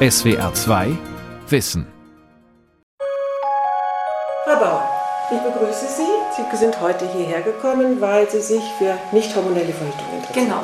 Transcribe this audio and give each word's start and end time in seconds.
SWR 0.00 0.54
2 0.54 0.96
Wissen. 1.48 1.86
Frau 4.44 4.54
Bauer, 4.60 4.88
ich 5.30 5.38
begrüße 5.40 5.86
Sie. 5.86 6.02
Sie 6.50 6.56
sind 6.56 6.80
heute 6.80 7.10
hierher 7.12 7.42
gekommen, 7.42 8.00
weil 8.00 8.30
Sie 8.30 8.40
sich 8.40 8.62
für 8.78 8.96
nicht 9.12 9.34
hormonelle 9.34 9.72
Verhütung 9.72 10.06
interessieren. 10.14 10.46
Genau. 10.46 10.62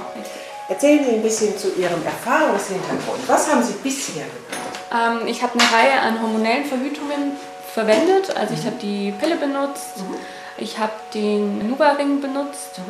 Erzählen 0.69 1.05
Sie 1.05 1.11
ein 1.17 1.23
bisschen 1.23 1.57
zu 1.59 1.69
Ihrem 1.75 2.05
Erfahrungshintergrund. 2.05 3.27
Was 3.29 3.51
haben 3.53 3.63
Sie 3.65 3.75
bisher 3.83 4.25
gemacht? 4.25 5.21
Ähm, 5.23 5.27
ich 5.27 5.43
habe 5.43 5.53
eine 5.59 5.63
Reihe 5.63 6.01
an 6.01 6.23
hormonellen 6.23 6.65
Verhütungen 6.65 7.33
verwendet. 7.73 8.35
Also 8.37 8.55
ich 8.55 8.65
habe 8.65 8.77
die 8.81 9.13
Pille 9.19 9.37
benutzt, 9.37 9.97
Mhm. 9.99 10.15
ich 10.59 10.79
habe 10.79 10.93
den 11.13 11.69
Nuva-Ring 11.69 12.21
benutzt 12.21 12.81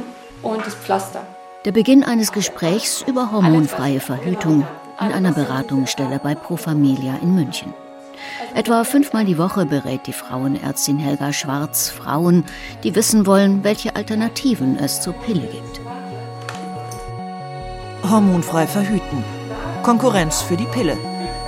und 0.42 0.64
das 0.66 0.74
Pflaster. 0.74 1.22
Der 1.64 1.72
Beginn 1.72 2.04
eines 2.04 2.32
Gesprächs 2.32 3.02
über 3.06 3.32
hormonfreie 3.32 4.00
Verhütung 4.00 4.66
in 5.00 5.12
einer 5.12 5.32
Beratungsstelle 5.32 6.18
bei 6.18 6.34
Pro 6.34 6.56
Familia 6.56 7.16
in 7.22 7.34
München. 7.34 7.74
Etwa 8.54 8.84
fünfmal 8.84 9.24
die 9.24 9.38
Woche 9.38 9.66
berät 9.66 10.06
die 10.06 10.12
Frauenärztin 10.12 10.98
Helga 10.98 11.32
Schwarz 11.32 11.90
Frauen, 11.90 12.44
die 12.82 12.94
wissen 12.94 13.26
wollen, 13.26 13.64
welche 13.64 13.96
Alternativen 13.96 14.78
es 14.78 15.00
zur 15.00 15.14
Pille 15.14 15.46
gibt. 15.46 15.80
Hormonfrei 18.08 18.66
verhüten. 18.66 19.24
Konkurrenz 19.82 20.42
für 20.42 20.56
die 20.56 20.66
Pille. 20.66 20.96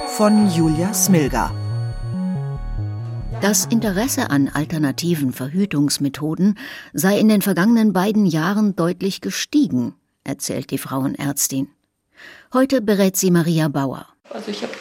Von 0.08 0.50
Julia 0.50 0.92
Smilga. 0.92 1.52
Das 3.40 3.66
Interesse 3.66 4.30
an 4.30 4.48
alternativen 4.48 5.32
Verhütungsmethoden 5.32 6.58
sei 6.94 7.18
in 7.18 7.28
den 7.28 7.42
vergangenen 7.42 7.92
beiden 7.92 8.24
Jahren 8.24 8.74
deutlich 8.74 9.20
gestiegen, 9.20 9.94
erzählt 10.24 10.70
die 10.70 10.78
Frauenärztin. 10.78 11.68
Heute 12.52 12.80
berät 12.80 13.16
sie 13.16 13.30
Maria 13.30 13.68
Bauer. 13.68 14.06
Also 14.32 14.50
ich 14.50 14.62
habe 14.62 14.72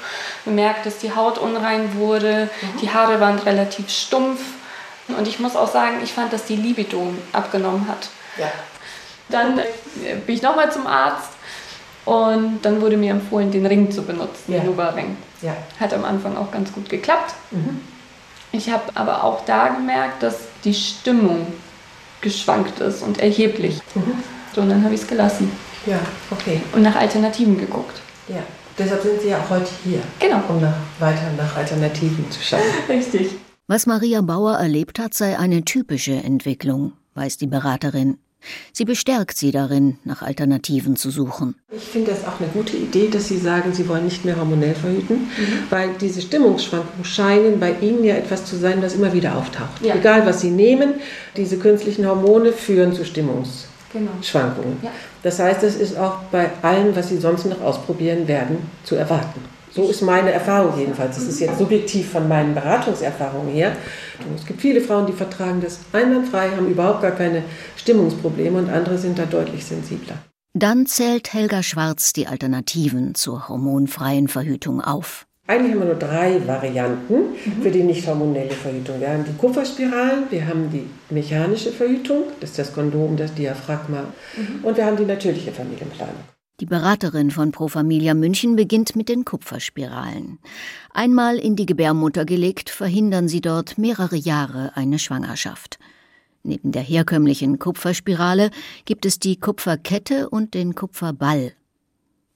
bemerkt, 0.44 0.86
dass 0.86 0.98
die 1.00 1.14
Haut 1.16 1.38
unrein 1.38 1.96
wurde, 1.98 2.50
die 2.82 2.90
Haare 2.90 3.20
waren 3.20 3.40
relativ 3.40 3.90
stumpf 3.90 4.42
und 5.08 5.28
ich 5.28 5.40
muss 5.40 5.56
auch 5.56 5.72
sagen, 5.72 5.98
ich 6.04 6.12
fand, 6.14 6.34
dass 6.34 6.46
die 6.46 6.56
Libido 6.56 7.14
abgenommen 7.32 7.88
hat. 7.88 8.10
Ja. 8.38 8.52
Dann 9.30 9.60
äh, 9.60 9.64
bin 10.26 10.36
ich 10.36 10.42
nochmal 10.42 10.72
zum 10.72 10.88
Arzt 10.88 11.30
und 12.06 12.60
dann 12.64 12.82
wurde 12.82 12.98
mir 12.98 13.12
empfohlen, 13.12 13.52
den 13.52 13.66
Ring 13.66 13.92
zu 13.92 14.04
benutzen, 14.04 14.52
Ja. 14.54 14.60
den 14.60 14.68
Nuva-Ring. 14.68 15.18
Ja. 15.42 15.56
Hat 15.80 15.94
am 15.94 16.06
Anfang 16.06 16.38
auch 16.38 16.52
ganz 16.52 16.72
gut 16.72 16.90
geklappt. 16.90 17.34
Mhm. 17.52 17.82
Ich 18.52 18.70
habe 18.70 18.84
aber 18.96 19.24
auch 19.24 19.44
da 19.46 19.70
gemerkt, 19.70 20.24
dass 20.24 20.38
die 20.64 20.74
Stimmung 20.74 21.48
geschwankt 22.22 22.80
ist 22.80 23.02
und 23.04 23.20
erheblich. 23.20 23.80
So, 24.54 24.62
und 24.62 24.70
dann 24.70 24.84
habe 24.84 24.94
ich 24.96 25.02
es 25.02 25.08
gelassen 25.08 25.52
Ja, 25.86 26.00
okay. 26.32 26.62
und 26.74 26.82
nach 26.82 26.96
Alternativen 26.96 27.58
geguckt. 27.58 28.02
Ja. 28.28 28.44
Deshalb 28.78 29.04
sind 29.04 29.22
Sie 29.22 29.30
ja 29.30 29.40
auch 29.40 29.50
heute 29.50 29.70
hier, 29.84 30.00
Genau. 30.20 30.42
um 30.50 30.60
nach, 30.60 30.76
weiter 31.00 31.32
nach 31.38 31.56
Alternativen 31.56 32.30
zu 32.30 32.42
schauen. 32.42 32.60
Richtig. 32.90 33.30
Was 33.68 33.86
Maria 33.86 34.22
Bauer 34.22 34.56
erlebt 34.58 35.00
hat, 35.00 35.14
sei 35.14 35.40
eine 35.40 35.64
typische 35.64 36.12
Entwicklung, 36.14 36.92
weiß 37.14 37.38
die 37.38 37.48
Beraterin. 37.48 38.18
Sie 38.74 38.86
bestärkt 38.86 39.38
sie 39.38 39.52
darin, 39.52 39.98
nach 40.04 40.22
Alternativen 40.22 40.96
zu 40.98 41.10
suchen. 41.10 41.56
Ich 41.76 41.84
finde 41.84 42.12
das 42.12 42.28
auch 42.28 42.40
eine 42.40 42.50
gute 42.50 42.78
Idee, 42.78 43.10
dass 43.10 43.28
Sie 43.28 43.40
sagen, 43.40 43.74
Sie 43.74 43.88
wollen 43.88 44.06
nicht 44.06 44.24
mehr 44.24 44.38
hormonell 44.38 44.76
verhüten, 44.76 45.30
weil 45.72 45.90
diese 46.00 46.22
Stimmungsschwankungen 46.22 47.06
scheinen 47.06 47.60
bei 47.60 47.74
Ihnen 47.82 48.04
ja 48.04 48.16
etwas 48.16 48.46
zu 48.46 48.56
sein, 48.56 48.84
was 48.84 48.94
immer 48.94 49.14
wieder 49.14 49.36
auftaucht. 49.36 49.82
Ja. 49.84 49.96
Egal, 49.96 50.28
was 50.28 50.42
Sie 50.42 50.52
nehmen, 50.52 50.96
diese 51.36 51.58
künstlichen 51.58 52.06
Hormone 52.06 52.52
führen 52.52 52.94
zu 52.94 53.04
Stimmungsschwankungen. 53.04 53.75
Genau. 53.96 54.12
Ja. 54.82 54.92
Das 55.24 55.40
heißt, 55.40 55.64
es 55.64 55.76
ist 55.78 55.98
auch 55.98 56.18
bei 56.32 56.50
allem, 56.62 56.94
was 56.96 57.08
Sie 57.08 57.18
sonst 57.18 57.46
noch 57.46 57.62
ausprobieren 57.62 58.28
werden, 58.28 58.58
zu 58.84 58.96
erwarten. 58.96 59.40
So 59.72 59.90
ist 59.90 60.02
meine 60.02 60.32
Erfahrung 60.32 60.78
jedenfalls. 60.78 61.16
Das 61.16 61.26
ist 61.26 61.40
jetzt 61.40 61.58
subjektiv 61.58 62.10
von 62.12 62.28
meinen 62.28 62.54
Beratungserfahrungen 62.54 63.54
her. 63.54 63.76
Es 64.36 64.46
gibt 64.46 64.62
viele 64.62 64.82
Frauen, 64.82 65.06
die 65.06 65.14
vertragen 65.14 65.62
das 65.62 65.80
einwandfrei, 65.94 66.50
haben 66.50 66.68
überhaupt 66.68 67.02
gar 67.02 67.12
keine 67.12 67.44
Stimmungsprobleme 67.78 68.58
und 68.58 68.70
andere 68.70 68.98
sind 68.98 69.18
da 69.18 69.26
deutlich 69.26 69.66
sensibler. 69.66 70.18
Dann 70.54 70.86
zählt 70.86 71.34
Helga 71.34 71.64
Schwarz 71.64 72.14
die 72.14 72.28
Alternativen 72.28 73.16
zur 73.16 73.50
hormonfreien 73.50 74.30
Verhütung 74.30 74.80
auf. 74.80 75.26
Eigentlich 75.48 75.74
haben 75.74 75.82
wir 75.82 75.86
nur 75.86 75.96
drei 75.96 76.42
Varianten 76.48 77.36
für 77.62 77.70
die 77.70 77.84
nicht 77.84 78.08
hormonelle 78.08 78.50
Verhütung. 78.50 79.00
Wir 79.00 79.10
haben 79.10 79.26
die 79.26 79.38
Kupferspiralen, 79.38 80.24
wir 80.32 80.48
haben 80.48 80.72
die 80.72 80.90
mechanische 81.14 81.72
Verhütung, 81.72 82.24
das 82.40 82.52
ist 82.52 82.60
das 82.60 82.74
Kondom, 82.74 83.16
das 83.16 83.34
Diaphragma, 83.36 84.06
und 84.64 84.76
wir 84.76 84.86
haben 84.86 84.98
die 84.98 85.06
natürliche 85.06 85.52
Familienplanung. 85.52 86.16
Die 86.62 86.66
Beraterin 86.66 87.30
von 87.30 87.52
Pro 87.52 87.68
Familia 87.68 88.16
München 88.16 88.56
beginnt 88.56 88.96
mit 88.96 89.08
den 89.08 89.24
Kupferspiralen. 89.24 90.40
Einmal 90.92 91.38
in 91.38 91.56
die 91.56 91.66
Gebärmutter 91.68 92.26
gelegt, 92.26 92.72
verhindern 92.72 93.28
sie 93.28 93.42
dort 93.42 93.78
mehrere 93.78 94.16
Jahre 94.16 94.72
eine 94.76 94.98
Schwangerschaft. 94.98 95.78
Neben 96.42 96.72
der 96.72 96.82
herkömmlichen 96.82 97.60
Kupferspirale 97.60 98.50
gibt 98.86 99.06
es 99.06 99.20
die 99.20 99.40
Kupferkette 99.40 100.30
und 100.30 100.54
den 100.54 100.74
Kupferball. 100.74 101.54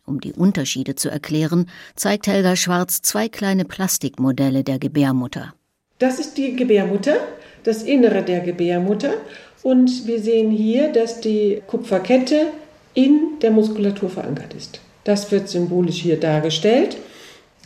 Um 0.09 0.19
die 0.19 0.33
Unterschiede 0.33 0.95
zu 0.95 1.09
erklären, 1.09 1.69
zeigt 1.95 2.25
Helga 2.25 2.55
Schwarz 2.55 3.03
zwei 3.03 3.29
kleine 3.29 3.63
Plastikmodelle 3.63 4.63
der 4.63 4.79
Gebärmutter. 4.79 5.53
Das 5.99 6.19
ist 6.19 6.35
die 6.37 6.55
Gebärmutter, 6.55 7.17
das 7.63 7.83
Innere 7.83 8.23
der 8.23 8.39
Gebärmutter. 8.39 9.13
Und 9.61 10.07
wir 10.07 10.19
sehen 10.19 10.49
hier, 10.49 10.91
dass 10.91 11.21
die 11.21 11.61
Kupferkette 11.67 12.47
in 12.95 13.37
der 13.43 13.51
Muskulatur 13.51 14.09
verankert 14.09 14.55
ist. 14.55 14.79
Das 15.03 15.31
wird 15.31 15.47
symbolisch 15.47 15.97
hier 16.01 16.19
dargestellt. 16.19 16.97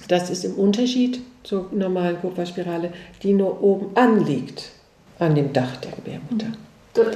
Das 0.09 0.29
ist 0.29 0.43
im 0.43 0.55
Unterschied 0.55 1.21
zur 1.43 1.69
normalen 1.71 2.19
Kupferspirale, 2.19 2.91
die 3.21 3.31
nur 3.31 3.63
oben 3.63 3.95
anliegt 3.95 4.69
an 5.17 5.33
dem 5.33 5.53
Dach 5.53 5.77
der 5.77 5.91
Gebärmutter. 5.93 6.47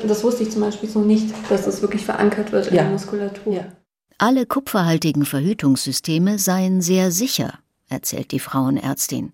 Das 0.08 0.24
wusste 0.24 0.44
ich 0.44 0.52
zum 0.52 0.62
Beispiel 0.62 0.88
so 0.90 1.02
nicht, 1.02 1.28
dass 1.50 1.66
das 1.66 1.82
wirklich 1.82 2.06
verankert 2.06 2.52
wird 2.54 2.68
in 2.68 2.76
Ja. 2.78 2.84
der 2.84 2.92
Muskulatur. 2.94 3.54
Ja. 3.54 3.66
Alle 4.20 4.48
kupferhaltigen 4.48 5.26
Verhütungssysteme 5.26 6.40
seien 6.40 6.82
sehr 6.82 7.12
sicher, 7.12 7.60
erzählt 7.88 8.32
die 8.32 8.40
Frauenärztin. 8.40 9.32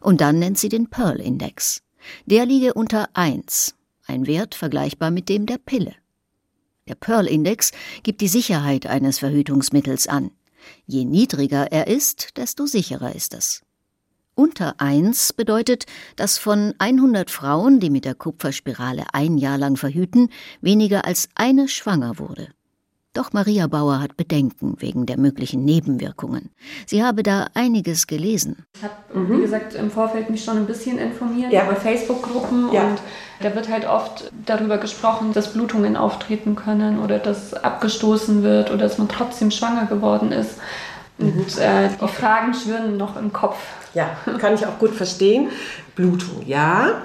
Und 0.00 0.20
dann 0.20 0.38
nennt 0.38 0.58
sie 0.58 0.68
den 0.68 0.90
Pearl-Index. 0.90 1.82
Der 2.26 2.44
liege 2.44 2.74
unter 2.74 3.08
1, 3.14 3.74
ein 4.06 4.26
Wert 4.26 4.54
vergleichbar 4.54 5.10
mit 5.10 5.30
dem 5.30 5.46
der 5.46 5.56
Pille. 5.56 5.94
Der 6.86 6.96
Pearl-Index 6.96 7.72
gibt 8.02 8.20
die 8.20 8.28
Sicherheit 8.28 8.86
eines 8.86 9.20
Verhütungsmittels 9.20 10.06
an. 10.06 10.30
Je 10.86 11.06
niedriger 11.06 11.72
er 11.72 11.86
ist, 11.86 12.36
desto 12.36 12.66
sicherer 12.66 13.14
ist 13.14 13.32
es. 13.32 13.62
Unter 14.34 14.78
1 14.82 15.32
bedeutet, 15.32 15.86
dass 16.16 16.36
von 16.36 16.74
100 16.76 17.30
Frauen, 17.30 17.80
die 17.80 17.88
mit 17.88 18.04
der 18.04 18.14
Kupferspirale 18.14 19.06
ein 19.14 19.38
Jahr 19.38 19.56
lang 19.56 19.78
verhüten, 19.78 20.28
weniger 20.60 21.06
als 21.06 21.30
eine 21.34 21.68
schwanger 21.68 22.18
wurde. 22.18 22.48
Doch 23.16 23.32
Maria 23.32 23.66
Bauer 23.66 23.98
hat 24.00 24.18
Bedenken 24.18 24.74
wegen 24.78 25.06
der 25.06 25.18
möglichen 25.18 25.64
Nebenwirkungen. 25.64 26.50
Sie 26.84 27.02
habe 27.02 27.22
da 27.22 27.46
einiges 27.54 28.06
gelesen. 28.06 28.66
Ich 28.74 28.82
habe, 28.82 28.94
wie 29.30 29.40
gesagt, 29.40 29.72
im 29.74 29.90
Vorfeld 29.90 30.28
mich 30.28 30.44
schon 30.44 30.58
ein 30.58 30.66
bisschen 30.66 30.98
informiert 30.98 31.50
Ja. 31.50 31.64
über 31.64 31.76
Facebook-Gruppen 31.76 32.70
Ja. 32.74 32.88
und 32.88 32.98
da 33.40 33.54
wird 33.54 33.70
halt 33.70 33.86
oft 33.88 34.30
darüber 34.44 34.76
gesprochen, 34.76 35.32
dass 35.32 35.54
Blutungen 35.54 35.96
auftreten 35.96 36.56
können 36.56 36.98
oder 36.98 37.18
dass 37.18 37.54
abgestoßen 37.54 38.42
wird 38.42 38.68
oder 38.70 38.80
dass 38.80 38.98
man 38.98 39.08
trotzdem 39.08 39.50
schwanger 39.50 39.86
geworden 39.86 40.30
ist. 40.30 40.58
Und 41.18 41.56
äh, 41.58 41.88
die 41.98 42.08
Fragen 42.08 42.52
schwirren 42.52 42.98
noch 42.98 43.16
im 43.16 43.32
Kopf. 43.32 43.56
Ja, 43.94 44.10
kann 44.38 44.52
ich 44.52 44.66
auch 44.66 44.78
gut 44.78 44.90
verstehen. 44.90 45.48
Blutung, 45.96 46.42
ja. 46.46 47.02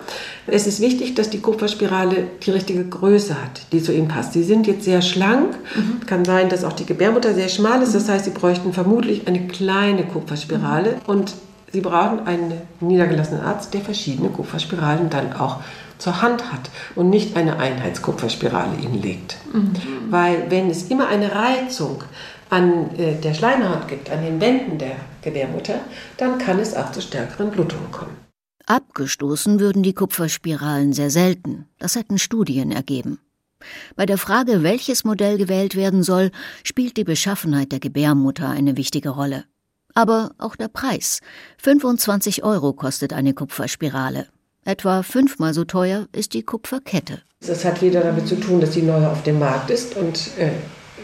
Es 0.47 0.67
ist 0.67 0.81
wichtig, 0.81 1.15
dass 1.15 1.29
die 1.29 1.39
Kupferspirale 1.39 2.27
die 2.45 2.51
richtige 2.51 2.83
Größe 2.83 3.41
hat, 3.41 3.61
die 3.71 3.81
zu 3.81 3.93
ihm 3.93 4.09
passt. 4.09 4.33
Sie 4.33 4.43
sind 4.43 4.67
jetzt 4.67 4.83
sehr 4.83 5.01
schlank. 5.01 5.55
Kann 6.05 6.25
sein, 6.25 6.49
dass 6.49 6.65
auch 6.65 6.73
die 6.73 6.85
Gebärmutter 6.85 7.33
sehr 7.33 7.49
schmal 7.49 7.81
ist. 7.81 7.95
Das 7.95 8.09
heißt, 8.09 8.25
Sie 8.25 8.31
bräuchten 8.31 8.73
vermutlich 8.73 9.27
eine 9.27 9.47
kleine 9.47 10.03
Kupferspirale. 10.03 10.97
Und 11.07 11.33
Sie 11.71 11.79
brauchen 11.79 12.27
einen 12.27 12.51
niedergelassenen 12.81 13.41
Arzt, 13.41 13.73
der 13.73 13.81
verschiedene 13.81 14.29
Kupferspiralen 14.29 15.09
dann 15.09 15.33
auch 15.33 15.61
zur 15.97 16.21
Hand 16.21 16.51
hat 16.51 16.69
und 16.95 17.09
nicht 17.09 17.37
eine 17.37 17.57
Einheitskupferspirale 17.59 18.75
Ihnen 18.83 19.01
legt. 19.01 19.37
Weil 20.09 20.49
wenn 20.49 20.69
es 20.69 20.89
immer 20.89 21.07
eine 21.07 21.33
Reizung 21.33 22.03
an 22.49 22.93
äh, 22.97 23.15
der 23.15 23.33
Schleimhaut 23.33 23.87
gibt, 23.87 24.09
an 24.09 24.21
den 24.23 24.41
Wänden 24.41 24.77
der 24.77 24.95
Gebärmutter, 25.21 25.75
dann 26.17 26.37
kann 26.39 26.59
es 26.59 26.75
auch 26.75 26.91
zu 26.91 27.01
stärkeren 27.01 27.51
Blutungen 27.51 27.89
kommen. 27.91 28.30
Abgestoßen 28.71 29.59
würden 29.59 29.83
die 29.83 29.91
Kupferspiralen 29.91 30.93
sehr 30.93 31.09
selten. 31.09 31.65
Das 31.77 31.97
hätten 31.97 32.17
Studien 32.17 32.71
ergeben. 32.71 33.19
Bei 33.97 34.05
der 34.05 34.17
Frage, 34.17 34.63
welches 34.63 35.03
Modell 35.03 35.37
gewählt 35.37 35.75
werden 35.75 36.03
soll, 36.03 36.31
spielt 36.63 36.95
die 36.95 37.03
Beschaffenheit 37.03 37.73
der 37.73 37.81
Gebärmutter 37.81 38.47
eine 38.47 38.77
wichtige 38.77 39.09
Rolle. 39.09 39.43
Aber 39.93 40.31
auch 40.37 40.55
der 40.55 40.69
Preis. 40.69 41.19
25 41.57 42.45
Euro 42.45 42.71
kostet 42.71 43.11
eine 43.11 43.33
Kupferspirale. 43.33 44.27
Etwa 44.63 45.03
fünfmal 45.03 45.53
so 45.53 45.65
teuer 45.65 46.07
ist 46.13 46.33
die 46.33 46.43
Kupferkette. 46.43 47.23
Das 47.45 47.65
hat 47.65 47.81
wieder 47.81 47.99
damit 47.99 48.25
zu 48.25 48.39
tun, 48.39 48.61
dass 48.61 48.69
die 48.69 48.83
neu 48.83 49.05
auf 49.05 49.23
dem 49.23 49.37
Markt 49.37 49.69
ist 49.69 49.97
und 49.97 50.37
äh, 50.37 50.51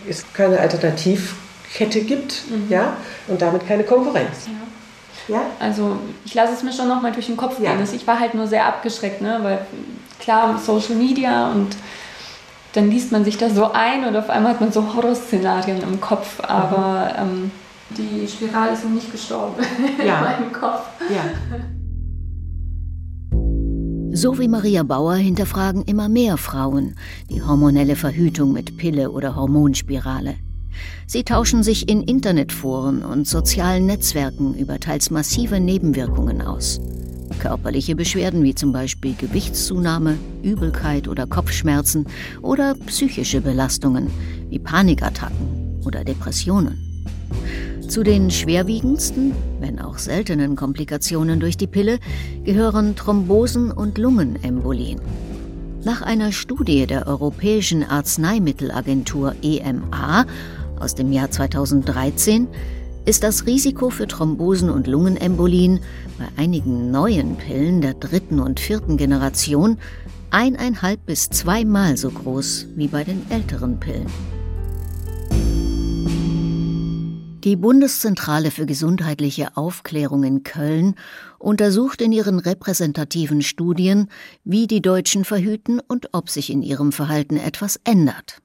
es 0.07 0.23
keine 0.31 0.57
Alternativkette 0.61 1.99
gibt, 2.03 2.43
ja, 2.69 2.95
und 3.27 3.41
damit 3.41 3.67
keine 3.67 3.83
Konkurrenz. 3.83 4.45
Ja? 4.45 4.66
Also 5.59 5.97
ich 6.25 6.33
lasse 6.33 6.53
es 6.53 6.63
mir 6.63 6.71
schon 6.71 6.87
noch 6.87 7.01
mal 7.01 7.11
durch 7.11 7.27
den 7.27 7.37
Kopf 7.37 7.57
gehen. 7.57 7.65
Ja. 7.65 7.93
Ich 7.93 8.07
war 8.07 8.19
halt 8.19 8.33
nur 8.33 8.47
sehr 8.47 8.65
abgeschreckt, 8.65 9.21
ne? 9.21 9.39
weil 9.41 9.59
klar, 10.19 10.57
Social 10.57 10.95
Media 10.95 11.51
und 11.51 11.75
dann 12.73 12.89
liest 12.89 13.11
man 13.11 13.25
sich 13.25 13.37
da 13.37 13.49
so 13.49 13.71
ein 13.71 14.05
und 14.05 14.15
auf 14.15 14.29
einmal 14.29 14.53
hat 14.53 14.61
man 14.61 14.71
so 14.71 14.93
Horrorszenarien 14.93 15.81
im 15.81 15.99
Kopf, 15.99 16.39
aber 16.41 17.11
mhm. 17.23 17.31
ähm, 17.31 17.51
die 17.89 18.27
Spirale 18.27 18.73
ist 18.73 18.83
noch 18.83 18.91
nicht 18.91 19.11
gestorben 19.11 19.63
ja. 20.05 20.17
in 20.17 20.23
meinem 20.23 20.51
Kopf. 20.51 20.81
Ja. 21.09 21.23
So 24.13 24.39
wie 24.39 24.47
Maria 24.47 24.83
Bauer 24.83 25.15
hinterfragen 25.15 25.83
immer 25.83 26.09
mehr 26.09 26.37
Frauen 26.37 26.95
die 27.29 27.43
hormonelle 27.43 27.95
Verhütung 27.95 28.51
mit 28.51 28.77
Pille 28.77 29.11
oder 29.11 29.35
Hormonspirale. 29.35 30.35
Sie 31.05 31.23
tauschen 31.23 31.63
sich 31.63 31.89
in 31.89 32.03
Internetforen 32.03 33.03
und 33.03 33.27
sozialen 33.27 33.85
Netzwerken 33.85 34.55
über 34.55 34.79
teils 34.79 35.09
massive 35.09 35.59
Nebenwirkungen 35.59 36.41
aus. 36.41 36.79
Körperliche 37.39 37.95
Beschwerden 37.95 38.43
wie 38.43 38.55
zum 38.55 38.71
Beispiel 38.71 39.13
Gewichtszunahme, 39.13 40.17
Übelkeit 40.43 41.07
oder 41.07 41.27
Kopfschmerzen 41.27 42.05
oder 42.41 42.75
psychische 42.87 43.41
Belastungen 43.41 44.09
wie 44.49 44.59
Panikattacken 44.59 45.81
oder 45.85 46.03
Depressionen. 46.03 46.87
Zu 47.87 48.03
den 48.03 48.31
schwerwiegendsten, 48.31 49.31
wenn 49.59 49.79
auch 49.79 49.97
seltenen 49.97 50.55
Komplikationen 50.57 51.39
durch 51.39 51.55
die 51.55 51.67
Pille 51.67 51.99
gehören 52.43 52.95
Thrombosen 52.95 53.71
und 53.71 53.97
Lungenembolien. 53.97 54.99
Nach 55.85 56.01
einer 56.01 56.33
Studie 56.33 56.85
der 56.85 57.07
Europäischen 57.07 57.83
Arzneimittelagentur 57.83 59.35
EMA 59.41 60.25
aus 60.81 60.95
dem 60.95 61.11
Jahr 61.11 61.31
2013 61.31 62.47
ist 63.05 63.23
das 63.23 63.45
Risiko 63.45 63.89
für 63.89 64.07
Thrombosen 64.07 64.69
und 64.69 64.87
Lungenembolien 64.87 65.79
bei 66.17 66.25
einigen 66.41 66.91
neuen 66.91 67.37
Pillen 67.37 67.81
der 67.81 67.93
dritten 67.93 68.39
und 68.39 68.59
vierten 68.59 68.97
Generation 68.97 69.77
eineinhalb 70.29 71.05
bis 71.05 71.29
zweimal 71.29 71.95
so 71.97 72.09
groß 72.11 72.67
wie 72.75 72.87
bei 72.87 73.03
den 73.03 73.25
älteren 73.31 73.79
Pillen. 73.79 74.07
Die 77.43 77.55
Bundeszentrale 77.55 78.51
für 78.51 78.65
gesundheitliche 78.65 79.55
Aufklärung 79.55 80.25
in 80.25 80.43
Köln 80.43 80.95
untersucht 81.39 82.01
in 82.01 82.11
ihren 82.11 82.39
repräsentativen 82.39 83.41
Studien, 83.41 84.09
wie 84.43 84.67
die 84.67 84.81
Deutschen 84.81 85.23
verhüten 85.23 85.79
und 85.79 86.09
ob 86.11 86.29
sich 86.29 86.49
in 86.49 86.61
ihrem 86.61 86.91
Verhalten 86.91 87.37
etwas 87.37 87.79
ändert. 87.85 88.41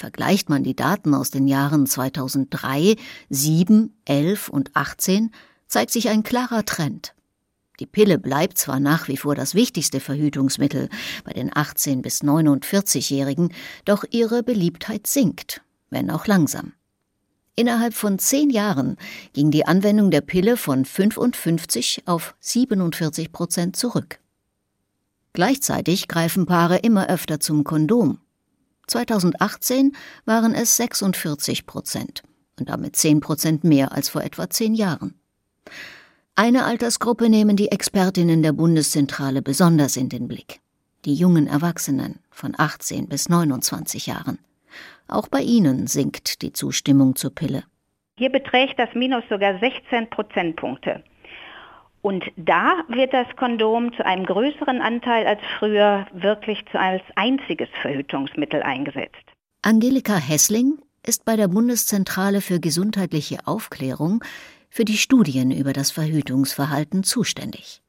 Vergleicht 0.00 0.48
man 0.48 0.62
die 0.62 0.74
Daten 0.74 1.12
aus 1.12 1.28
den 1.28 1.46
Jahren 1.46 1.86
2003, 1.86 2.96
7, 3.28 3.92
11 4.06 4.48
und 4.48 4.74
18, 4.74 5.30
zeigt 5.66 5.90
sich 5.90 6.08
ein 6.08 6.22
klarer 6.22 6.64
Trend. 6.64 7.14
Die 7.80 7.86
Pille 7.86 8.18
bleibt 8.18 8.56
zwar 8.56 8.80
nach 8.80 9.08
wie 9.08 9.18
vor 9.18 9.34
das 9.34 9.54
wichtigste 9.54 10.00
Verhütungsmittel 10.00 10.88
bei 11.22 11.34
den 11.34 11.54
18 11.54 12.00
bis 12.00 12.22
49-Jährigen, 12.22 13.52
doch 13.84 14.04
ihre 14.10 14.42
Beliebtheit 14.42 15.06
sinkt, 15.06 15.60
wenn 15.90 16.10
auch 16.10 16.26
langsam. 16.26 16.72
Innerhalb 17.54 17.92
von 17.92 18.18
zehn 18.18 18.48
Jahren 18.48 18.96
ging 19.34 19.50
die 19.50 19.66
Anwendung 19.66 20.10
der 20.10 20.22
Pille 20.22 20.56
von 20.56 20.86
55 20.86 22.04
auf 22.06 22.34
47 22.40 23.32
Prozent 23.32 23.76
zurück. 23.76 24.18
Gleichzeitig 25.34 26.08
greifen 26.08 26.46
Paare 26.46 26.78
immer 26.78 27.10
öfter 27.10 27.38
zum 27.38 27.64
Kondom. 27.64 28.18
2018 28.90 29.96
waren 30.24 30.54
es 30.54 30.76
46 30.76 31.66
Prozent 31.66 32.22
und 32.58 32.68
damit 32.68 32.96
10 32.96 33.20
Prozent 33.20 33.64
mehr 33.64 33.92
als 33.92 34.08
vor 34.08 34.22
etwa 34.22 34.50
zehn 34.50 34.74
Jahren. 34.74 35.14
Eine 36.34 36.64
Altersgruppe 36.64 37.28
nehmen 37.28 37.56
die 37.56 37.70
Expertinnen 37.70 38.42
der 38.42 38.52
Bundeszentrale 38.52 39.42
besonders 39.42 39.96
in 39.96 40.08
den 40.08 40.28
Blick. 40.28 40.60
Die 41.04 41.14
jungen 41.14 41.46
Erwachsenen 41.46 42.18
von 42.30 42.54
18 42.56 43.08
bis 43.08 43.28
29 43.28 44.06
Jahren. 44.06 44.38
Auch 45.08 45.28
bei 45.28 45.40
ihnen 45.40 45.86
sinkt 45.86 46.42
die 46.42 46.52
Zustimmung 46.52 47.16
zur 47.16 47.34
Pille. 47.34 47.64
Hier 48.18 48.30
beträgt 48.30 48.78
das 48.78 48.90
Minus 48.94 49.24
sogar 49.30 49.58
16 49.58 50.10
Prozentpunkte. 50.10 51.02
Und 52.02 52.24
da 52.36 52.82
wird 52.88 53.12
das 53.12 53.26
Kondom 53.36 53.92
zu 53.92 54.04
einem 54.04 54.24
größeren 54.24 54.80
Anteil 54.80 55.26
als 55.26 55.40
früher 55.58 56.06
wirklich 56.12 56.64
als 56.72 57.02
einziges 57.16 57.68
Verhütungsmittel 57.82 58.62
eingesetzt. 58.62 59.24
Angelika 59.62 60.16
Hessling 60.16 60.78
ist 61.06 61.24
bei 61.24 61.36
der 61.36 61.48
Bundeszentrale 61.48 62.40
für 62.40 62.60
gesundheitliche 62.60 63.46
Aufklärung 63.46 64.24
für 64.70 64.84
die 64.84 64.96
Studien 64.96 65.50
über 65.50 65.72
das 65.72 65.90
Verhütungsverhalten 65.90 67.02
zuständig. 67.02 67.82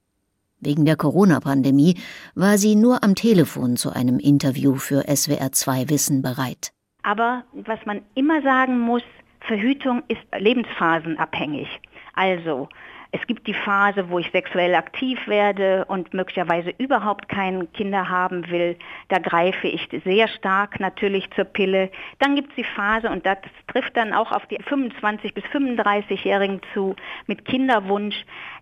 Wegen 0.59 0.85
der 0.85 0.95
Corona-Pandemie 0.95 1.97
war 2.35 2.57
sie 2.57 2.75
nur 2.75 3.03
am 3.03 3.15
Telefon 3.15 3.77
zu 3.77 3.91
einem 3.91 4.19
Interview 4.19 4.75
für 4.75 5.07
SWR2 5.07 5.89
Wissen 5.89 6.21
bereit. 6.21 6.71
Aber 7.03 7.43
was 7.53 7.79
man 7.85 8.01
immer 8.13 8.41
sagen 8.41 8.79
muss, 8.79 9.03
Verhütung 9.41 10.03
ist 10.07 10.21
lebensphasenabhängig. 10.37 11.67
Also 12.13 12.69
es 13.13 13.27
gibt 13.27 13.45
die 13.45 13.53
Phase, 13.53 14.09
wo 14.09 14.19
ich 14.19 14.31
sexuell 14.31 14.73
aktiv 14.73 15.19
werde 15.27 15.83
und 15.85 16.13
möglicherweise 16.13 16.73
überhaupt 16.77 17.27
keine 17.27 17.67
Kinder 17.67 18.07
haben 18.07 18.49
will. 18.49 18.77
Da 19.09 19.19
greife 19.19 19.67
ich 19.67 19.89
sehr 20.05 20.29
stark 20.29 20.79
natürlich 20.79 21.29
zur 21.31 21.43
Pille. 21.43 21.91
Dann 22.19 22.35
gibt 22.35 22.51
es 22.51 22.55
die 22.55 22.63
Phase, 22.63 23.09
und 23.09 23.25
das 23.25 23.37
trifft 23.67 23.97
dann 23.97 24.13
auch 24.13 24.31
auf 24.31 24.45
die 24.47 24.59
25- 24.59 25.33
bis 25.33 25.43
35-Jährigen 25.45 26.61
zu, 26.73 26.95
mit 27.27 27.43
Kinderwunsch. 27.43 28.15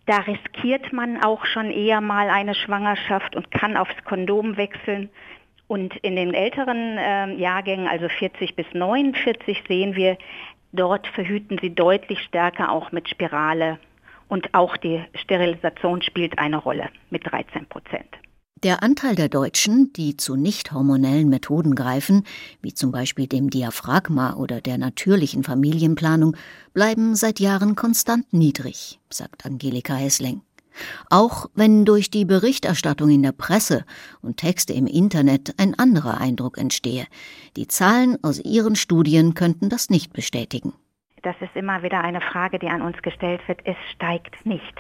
Da 0.07 0.17
riskiert 0.17 0.91
man 0.93 1.23
auch 1.23 1.45
schon 1.45 1.69
eher 1.69 2.01
mal 2.01 2.29
eine 2.29 2.55
Schwangerschaft 2.55 3.35
und 3.35 3.51
kann 3.51 3.77
aufs 3.77 4.03
Kondom 4.03 4.57
wechseln. 4.57 5.11
Und 5.67 5.95
in 5.97 6.15
den 6.15 6.33
älteren 6.33 6.97
äh, 6.97 7.35
Jahrgängen, 7.35 7.87
also 7.87 8.09
40 8.09 8.55
bis 8.55 8.65
49, 8.73 9.63
sehen 9.67 9.95
wir, 9.95 10.17
dort 10.71 11.05
verhüten 11.05 11.59
sie 11.61 11.75
deutlich 11.75 12.19
stärker 12.21 12.71
auch 12.71 12.91
mit 12.91 13.07
Spirale 13.07 13.77
und 14.29 14.53
auch 14.53 14.77
die 14.77 15.03
Sterilisation 15.15 16.01
spielt 16.01 16.37
eine 16.39 16.57
Rolle 16.57 16.89
mit 17.09 17.29
13 17.29 17.65
Prozent. 17.67 18.07
Der 18.63 18.83
Anteil 18.83 19.15
der 19.15 19.29
Deutschen, 19.29 19.93
die 19.93 20.17
zu 20.17 20.35
nicht 20.35 20.73
hormonellen 20.73 21.29
Methoden 21.29 21.75
greifen, 21.75 22.25
wie 22.61 22.73
zum 22.73 22.91
Beispiel 22.91 23.25
dem 23.25 23.49
Diaphragma 23.49 24.33
oder 24.33 24.59
der 24.59 24.77
natürlichen 24.77 25.43
Familienplanung, 25.43 26.35
bleiben 26.73 27.15
seit 27.15 27.39
Jahren 27.39 27.75
konstant 27.75 28.33
niedrig, 28.33 28.99
sagt 29.09 29.45
Angelika 29.45 29.95
Hessling. 29.95 30.41
Auch 31.09 31.45
wenn 31.55 31.85
durch 31.85 32.11
die 32.11 32.25
Berichterstattung 32.25 33.09
in 33.09 33.23
der 33.23 33.31
Presse 33.31 33.85
und 34.21 34.37
Texte 34.37 34.73
im 34.73 34.87
Internet 34.87 35.53
ein 35.57 35.77
anderer 35.79 36.19
Eindruck 36.19 36.57
entstehe. 36.57 37.05
Die 37.55 37.67
Zahlen 37.67 38.17
aus 38.23 38.39
ihren 38.39 38.75
Studien 38.75 39.35
könnten 39.35 39.69
das 39.69 39.89
nicht 39.89 40.11
bestätigen 40.11 40.73
das 41.23 41.35
ist 41.41 41.55
immer 41.55 41.83
wieder 41.83 42.01
eine 42.01 42.21
Frage, 42.21 42.59
die 42.59 42.69
an 42.69 42.81
uns 42.81 43.01
gestellt 43.01 43.41
wird, 43.47 43.59
es 43.65 43.75
steigt 43.93 44.45
nicht. 44.45 44.75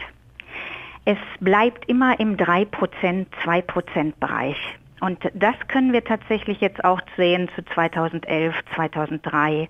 Es 1.05 1.17
bleibt 1.39 1.89
immer 1.89 2.19
im 2.19 2.37
3%, 2.37 3.25
2% 3.43 4.13
Bereich. 4.19 4.57
Und 5.01 5.19
das 5.33 5.55
können 5.67 5.93
wir 5.93 6.03
tatsächlich 6.03 6.59
jetzt 6.59 6.83
auch 6.83 7.01
sehen 7.15 7.49
zu 7.55 7.63
2011, 7.73 8.55
2003. 8.75 9.69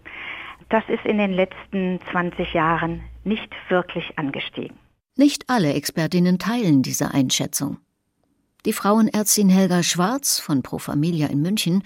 Das 0.70 0.84
ist 0.88 1.06
in 1.06 1.18
den 1.18 1.34
letzten 1.34 2.00
20 2.12 2.54
Jahren 2.54 3.02
nicht 3.24 3.54
wirklich 3.70 4.18
angestiegen. 4.18 4.78
Nicht 5.16 5.50
alle 5.50 5.74
Expertinnen 5.74 6.40
teilen 6.40 6.82
diese 6.82 7.14
Einschätzung. 7.14 7.78
Die 8.66 8.74
Frauenärztin 8.74 9.50
Helga 9.50 9.84
Schwarz 9.84 10.40
von 10.40 10.64
Pro 10.64 10.80
Familia 10.80 11.28
in 11.28 11.42
München 11.42 11.84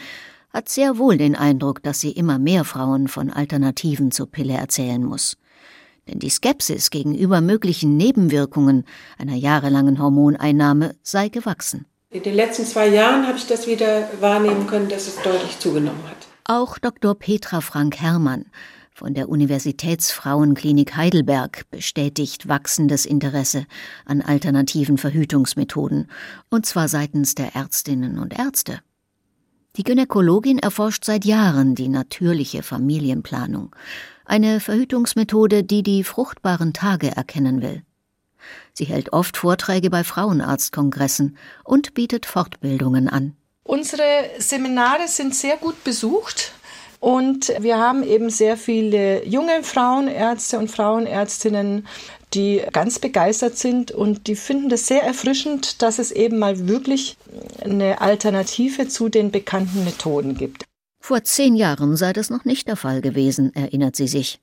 hat 0.53 0.69
sehr 0.69 0.97
wohl 0.97 1.17
den 1.17 1.35
Eindruck, 1.35 1.81
dass 1.83 1.99
sie 1.99 2.11
immer 2.11 2.39
mehr 2.39 2.63
Frauen 2.63 3.07
von 3.07 3.29
Alternativen 3.31 4.11
zur 4.11 4.31
Pille 4.31 4.53
erzählen 4.53 5.03
muss. 5.03 5.37
Denn 6.07 6.19
die 6.19 6.29
Skepsis 6.29 6.89
gegenüber 6.89 7.41
möglichen 7.41 7.97
Nebenwirkungen 7.97 8.85
einer 9.17 9.35
jahrelangen 9.35 9.99
Hormoneinnahme 9.99 10.95
sei 11.01 11.29
gewachsen. 11.29 11.85
In 12.11 12.21
den 12.21 12.35
letzten 12.35 12.65
zwei 12.65 12.89
Jahren 12.89 13.25
habe 13.25 13.37
ich 13.37 13.47
das 13.47 13.67
wieder 13.67 14.07
wahrnehmen 14.19 14.67
können, 14.67 14.89
dass 14.89 15.07
es 15.07 15.15
deutlich 15.23 15.57
zugenommen 15.59 16.03
hat. 16.07 16.17
Auch 16.45 16.77
Dr. 16.77 17.15
Petra 17.15 17.61
Frank 17.61 17.99
Herrmann 17.99 18.45
von 18.93 19.15
der 19.15 19.29
Universitätsfrauenklinik 19.29 20.95
Heidelberg 20.95 21.63
bestätigt 21.71 22.47
wachsendes 22.47 23.07
Interesse 23.07 23.65
an 24.05 24.21
alternativen 24.21 24.99
Verhütungsmethoden, 24.99 26.11
und 26.49 26.65
zwar 26.67 26.87
seitens 26.87 27.33
der 27.33 27.55
Ärztinnen 27.55 28.19
und 28.19 28.37
Ärzte. 28.37 28.81
Die 29.75 29.83
Gynäkologin 29.83 30.59
erforscht 30.59 31.03
seit 31.03 31.25
Jahren 31.25 31.73
die 31.73 31.87
natürliche 31.87 32.61
Familienplanung, 32.61 33.75
eine 34.23 34.59
Verhütungsmethode, 34.59 35.63
die 35.63 35.81
die 35.81 36.03
fruchtbaren 36.03 36.73
Tage 36.73 37.15
erkennen 37.15 37.63
will. 37.63 37.81
Sie 38.73 38.85
hält 38.85 39.13
oft 39.13 39.35
Vorträge 39.35 39.89
bei 39.89 40.03
Frauenarztkongressen 40.03 41.37
und 41.63 41.95
bietet 41.95 42.27
Fortbildungen 42.27 43.09
an. 43.09 43.35
Unsere 43.63 44.03
Seminare 44.37 45.07
sind 45.07 45.33
sehr 45.33 45.57
gut 45.57 45.83
besucht 45.83 46.53
Und 47.03 47.51
wir 47.59 47.79
haben 47.79 48.01
eben 48.01 48.29
sehr 48.29 48.55
viele 48.55 49.27
junge 49.27 49.61
Frauenärzte 49.63 50.57
und 50.57 50.71
Frauenärztinnen, 50.71 51.85
die 52.33 52.61
ganz 52.71 52.99
begeistert 52.99 53.57
sind 53.57 53.91
und 53.91 54.27
die 54.27 54.35
finden 54.35 54.69
das 54.69 54.87
sehr 54.87 55.03
erfrischend, 55.03 55.81
dass 55.81 55.99
es 55.99 56.11
eben 56.11 56.39
mal 56.39 56.67
wirklich 56.67 57.17
eine 57.61 58.01
Alternative 58.01 58.87
zu 58.87 59.09
den 59.09 59.31
bekannten 59.31 59.83
Methoden 59.83 60.35
gibt. 60.35 60.65
Vor 60.99 61.23
zehn 61.23 61.55
Jahren 61.55 61.97
sei 61.97 62.13
das 62.13 62.29
noch 62.29 62.45
nicht 62.45 62.67
der 62.67 62.77
Fall 62.77 63.01
gewesen, 63.01 63.53
erinnert 63.53 63.95
sie 63.95 64.07
sich. 64.07 64.39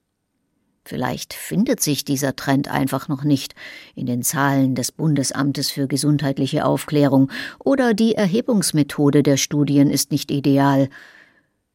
Vielleicht 0.84 1.34
findet 1.34 1.80
sich 1.80 2.04
dieser 2.04 2.36
Trend 2.36 2.68
einfach 2.68 3.08
noch 3.08 3.22
nicht 3.22 3.54
in 3.94 4.06
den 4.06 4.22
Zahlen 4.22 4.74
des 4.74 4.92
Bundesamtes 4.92 5.70
für 5.70 5.86
gesundheitliche 5.86 6.64
Aufklärung 6.64 7.30
oder 7.58 7.94
die 7.94 8.14
Erhebungsmethode 8.14 9.22
der 9.22 9.36
Studien 9.36 9.90
ist 9.90 10.10
nicht 10.10 10.30
ideal. 10.30 10.88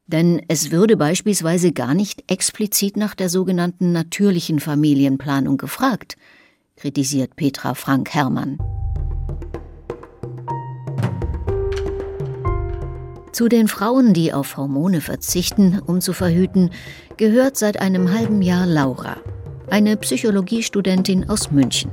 Denn 0.06 0.40
es 0.46 0.70
würde 0.70 0.96
beispielsweise 0.96 1.72
gar 1.72 1.94
nicht 1.94 2.30
explizit 2.30 2.96
nach 2.96 3.14
der 3.14 3.28
sogenannten 3.28 3.90
natürlichen 3.90 4.60
Familienplanung 4.60 5.56
gefragt, 5.56 6.16
kritisiert 6.76 7.34
Petra 7.34 7.74
Frank 7.74 8.10
Herrmann. 8.14 8.58
Zu 13.32 13.48
den 13.48 13.68
Frauen, 13.68 14.14
die 14.14 14.32
auf 14.32 14.56
Hormone 14.56 15.00
verzichten, 15.00 15.80
um 15.84 16.00
zu 16.00 16.12
verhüten, 16.12 16.70
gehört 17.16 17.56
seit 17.56 17.80
einem 17.80 18.12
halben 18.12 18.40
Jahr 18.40 18.64
Laura, 18.64 19.16
eine 19.68 19.96
Psychologiestudentin 19.96 21.28
aus 21.28 21.50
München. 21.50 21.90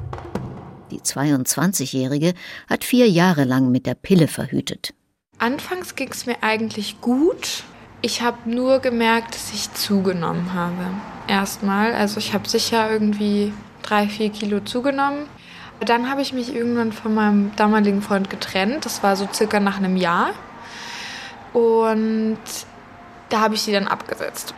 Die 0.91 0.99
22-Jährige 0.99 2.33
hat 2.69 2.83
vier 2.83 3.09
Jahre 3.09 3.43
lang 3.43 3.71
mit 3.71 3.87
der 3.87 3.95
Pille 3.95 4.27
verhütet. 4.27 4.93
Anfangs 5.39 5.95
ging 5.95 6.09
es 6.11 6.25
mir 6.27 6.41
eigentlich 6.43 7.01
gut. 7.01 7.63
Ich 8.05 8.21
habe 8.21 8.49
nur 8.49 8.79
gemerkt, 8.79 9.33
dass 9.33 9.53
ich 9.53 9.73
zugenommen 9.73 10.53
habe. 10.53 10.87
Erstmal, 11.29 11.93
also 11.93 12.17
ich 12.17 12.33
habe 12.33 12.49
sicher 12.49 12.91
irgendwie 12.91 13.53
drei, 13.81 14.09
vier 14.09 14.29
Kilo 14.29 14.59
zugenommen. 14.59 15.25
Dann 15.79 16.09
habe 16.09 16.21
ich 16.21 16.33
mich 16.33 16.53
irgendwann 16.53 16.91
von 16.91 17.15
meinem 17.15 17.55
damaligen 17.55 18.01
Freund 18.01 18.29
getrennt. 18.29 18.85
Das 18.85 19.03
war 19.03 19.15
so 19.15 19.25
circa 19.31 19.61
nach 19.61 19.77
einem 19.77 19.95
Jahr. 19.95 20.31
Und 21.53 22.39
da 23.29 23.39
habe 23.39 23.55
ich 23.55 23.61
sie 23.61 23.71
dann 23.71 23.87
abgesetzt. 23.87 24.53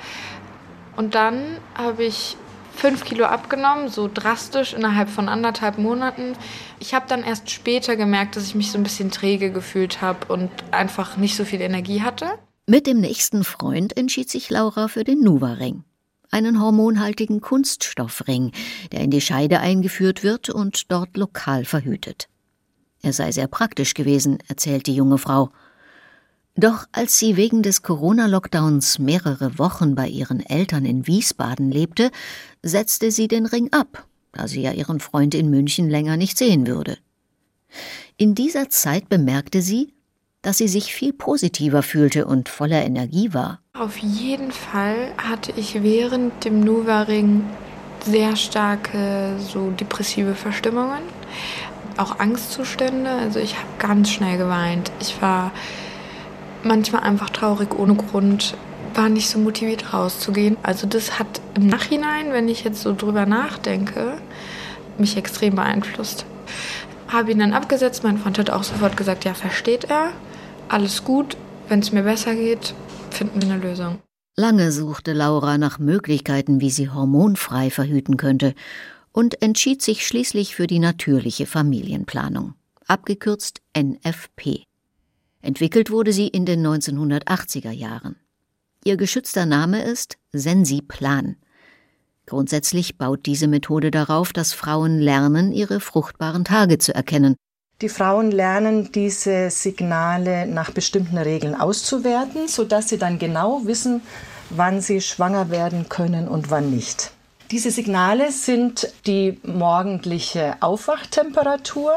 Und 0.96 1.14
dann 1.14 1.58
habe 1.76 2.04
ich 2.04 2.38
fünf 2.76 3.06
Kilo 3.06 3.26
abgenommen, 3.26 3.90
so 3.90 4.10
drastisch 4.12 4.74
innerhalb 4.74 5.08
von 5.08 5.30
anderthalb 5.30 5.78
Monaten. 5.78 6.36
Ich 6.80 6.96
habe 6.96 7.06
dann 7.08 7.24
erst 7.24 7.52
später 7.52 7.96
gemerkt, 7.96 8.38
dass 8.38 8.48
ich 8.48 8.56
mich 8.56 8.72
so 8.72 8.80
ein 8.80 8.84
bisschen 8.84 9.12
träge 9.12 9.52
gefühlt 9.52 10.02
habe 10.02 10.34
und 10.34 10.50
einfach 10.72 11.16
nicht 11.18 11.36
so 11.36 11.46
viel 11.46 11.62
Energie 11.62 12.02
hatte. 12.02 12.40
Mit 12.68 12.88
dem 12.88 13.00
nächsten 13.00 13.44
Freund 13.44 13.96
entschied 13.96 14.28
sich 14.28 14.50
Laura 14.50 14.88
für 14.88 15.04
den 15.04 15.22
Nuva-Ring, 15.22 15.84
einen 16.32 16.60
hormonhaltigen 16.60 17.40
Kunststoffring, 17.40 18.54
der 18.92 19.02
in 19.02 19.12
die 19.12 19.22
Scheide 19.22 19.60
eingeführt 19.60 20.24
wird 20.24 20.50
und 20.50 20.92
dort 20.92 21.16
lokal 21.16 21.64
verhütet. 21.64 22.28
Er 23.04 23.14
sei 23.14 23.32
sehr 23.32 23.46
praktisch 23.46 23.94
gewesen, 23.94 24.40
erzählt 24.48 24.88
die 24.88 24.96
junge 24.96 25.20
Frau. 25.20 25.52
Doch 26.56 26.88
als 26.92 27.20
sie 27.20 27.38
wegen 27.38 27.62
des 27.62 27.84
Corona-Lockdowns 27.84 28.98
mehrere 28.98 29.60
Wochen 29.60 29.94
bei 29.94 30.08
ihren 30.08 30.40
Eltern 30.40 30.86
in 30.86 31.06
Wiesbaden 31.06 31.70
lebte, 31.70 32.10
setzte 32.64 33.12
sie 33.12 33.28
den 33.28 33.46
Ring 33.46 33.72
ab, 33.74 34.08
da 34.32 34.48
sie 34.48 34.64
ja 34.64 34.72
ihren 34.72 35.00
Freund 35.00 35.36
in 35.36 35.52
München 35.52 35.88
länger 35.88 36.18
nicht 36.18 36.36
sehen 36.36 36.66
würde. 36.66 36.98
In 38.18 38.34
dieser 38.34 38.70
Zeit 38.72 39.08
bemerkte 39.08 39.62
sie, 39.62 39.95
dass 40.46 40.60
sie 40.60 40.68
sich 40.68 40.94
viel 40.94 41.12
positiver 41.12 41.82
fühlte 41.82 42.28
und 42.28 42.50
voller 42.50 42.84
Energie 42.86 43.34
war. 43.34 43.62
Auf 43.74 43.98
jeden 43.98 44.52
Fall 44.52 45.12
hatte 45.18 45.52
ich 45.56 45.82
während 45.82 46.46
dem 46.46 46.60
Nuva-Ring 46.60 47.44
sehr 48.06 48.36
starke 48.36 49.38
so 49.40 49.72
depressive 49.72 50.36
Verstimmungen, 50.36 51.02
auch 51.98 52.20
Angstzustände. 52.20 53.10
Also 53.10 53.40
ich 53.40 53.56
habe 53.56 53.66
ganz 53.80 54.12
schnell 54.12 54.38
geweint. 54.38 54.92
Ich 55.00 55.20
war 55.20 55.52
manchmal 56.62 57.02
einfach 57.02 57.32
traurig 57.32 57.74
ohne 57.74 57.96
Grund, 57.96 58.56
war 58.94 59.10
nicht 59.10 59.30
so 59.30 59.40
motiviert 59.40 59.96
rauszugehen. 59.96 60.58
Also 60.62 60.86
das 60.86 61.18
hat 61.18 61.42
im 61.56 61.66
Nachhinein, 61.66 62.34
wenn 62.34 62.48
ich 62.50 62.64
jetzt 62.64 62.84
so 62.84 62.94
drüber 62.94 63.26
nachdenke, 63.26 64.20
mich 65.00 65.18
extrem 65.18 65.56
beeinflusst. 65.56 66.28
Habe 67.08 67.32
ihn 67.32 67.40
dann 67.40 67.54
abgesetzt, 67.54 68.04
mein 68.04 68.20
Freund 68.20 68.38
hat 68.38 68.52
auch 68.52 68.64
sofort 68.64 68.96
gesagt, 68.96 69.26
ja, 69.26 69.34
versteht 69.34 69.86
er, 69.86 70.12
alles 70.70 71.04
gut, 71.04 71.38
wenn 71.68 71.80
es 71.80 71.92
mir 71.92 72.04
besser 72.04 72.36
geht, 72.36 72.74
finden 73.12 73.42
wir 73.42 73.54
eine 73.54 73.62
Lösung. 73.62 74.00
Lange 74.36 74.72
suchte 74.72 75.14
Laura 75.14 75.58
nach 75.58 75.80
Möglichkeiten, 75.80 76.60
wie 76.60 76.70
sie 76.70 76.90
hormonfrei 76.90 77.70
verhüten 77.70 78.18
könnte, 78.18 78.54
und 79.14 79.42
entschied 79.42 79.82
sich 79.82 80.06
schließlich 80.06 80.56
für 80.56 80.68
die 80.68 80.80
natürliche 80.80 81.46
Familienplanung, 81.46 82.54
abgekürzt 82.86 83.62
NFP. 83.78 84.64
Entwickelt 85.42 85.90
wurde 85.90 86.12
sie 86.12 86.28
in 86.28 86.46
den 86.46 86.66
1980er 86.66 87.72
Jahren. 87.72 88.18
Ihr 88.84 88.98
geschützter 88.98 89.46
Name 89.46 89.84
ist 89.84 90.18
Sensiplan. 90.34 91.38
Grundsätzlich 92.26 92.98
baut 92.98 93.26
diese 93.26 93.48
Methode 93.48 93.90
darauf, 93.90 94.34
dass 94.34 94.54
Frauen 94.54 95.00
lernen, 95.00 95.54
ihre 95.54 95.80
fruchtbaren 95.80 96.44
Tage 96.44 96.78
zu 96.80 96.94
erkennen. 96.94 97.36
Die 97.82 97.90
Frauen 97.90 98.32
lernen, 98.32 98.92
diese 98.94 99.50
Signale 99.50 100.48
nach 100.48 100.72
bestimmten 100.72 101.18
Regeln 101.18 101.56
auszuwerten, 101.56 102.48
sodass 102.48 102.90
sie 102.90 102.98
dann 102.98 103.20
genau 103.20 103.62
wissen, 103.66 104.02
wann 104.50 104.82
sie 104.82 105.02
schwanger 105.02 105.50
werden 105.50 105.90
können 105.90 106.28
und 106.28 106.50
wann 106.50 106.72
nicht. 106.72 107.12
Diese 107.52 107.72
Signale 107.72 108.32
sind 108.32 108.92
die 109.06 109.40
morgendliche 109.44 110.56
Aufwachtemperatur, 110.62 111.94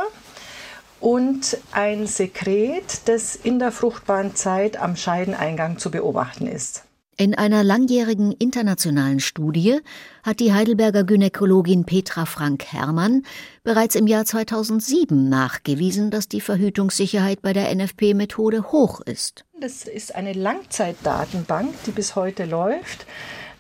und 1.01 1.59
ein 1.73 2.07
Sekret, 2.07 3.03
das 3.07 3.37
in 3.37 3.59
der 3.59 3.73
fruchtbaren 3.73 4.35
Zeit 4.35 4.77
am 4.77 4.97
Scheideneingang 4.97 5.79
zu 5.79 5.91
beobachten 5.91 6.47
ist. 6.47 6.85
In 7.21 7.35
einer 7.35 7.65
langjährigen 7.65 8.31
internationalen 8.31 9.19
Studie 9.19 9.81
hat 10.23 10.39
die 10.39 10.53
Heidelberger 10.53 11.03
Gynäkologin 11.03 11.85
Petra 11.85 12.27
Frank 12.27 12.67
Herrmann 12.67 13.25
bereits 13.65 13.97
im 13.97 14.07
Jahr 14.07 14.25
2007 14.25 15.29
nachgewiesen, 15.29 16.13
dass 16.13 16.29
die 16.29 16.41
Verhütungssicherheit 16.41 17.43
bei 17.43 17.53
der 17.53 17.75
NFP-Methode 17.75 18.71
hoch 18.71 19.01
ist. 19.01 19.45
Das 19.61 19.83
ist 19.83 20.15
eine 20.15 20.33
Langzeitdatenbank, 20.33 21.75
die 21.87 21.91
bis 21.91 22.15
heute 22.15 22.45
läuft, 22.45 23.05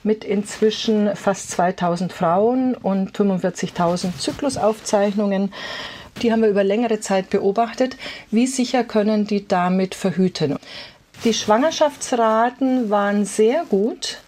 mit 0.04 0.24
inzwischen 0.24 1.16
fast 1.16 1.50
2000 1.50 2.12
Frauen 2.12 2.76
und 2.76 3.10
45.000 3.10 4.18
Zyklusaufzeichnungen. 4.18 5.52
Die 6.22 6.30
haben 6.30 6.42
wir 6.42 6.48
über 6.48 6.62
längere 6.62 7.00
Zeit 7.00 7.28
beobachtet. 7.28 7.96
Wie 8.30 8.46
sicher 8.46 8.84
können 8.84 9.26
die 9.26 9.48
damit 9.48 9.96
verhüten? 9.96 10.58
Die 11.24 11.34
Schwangerschaftsraten 11.34 12.90
waren 12.90 13.24
sehr 13.24 13.64
gut, 13.68 14.18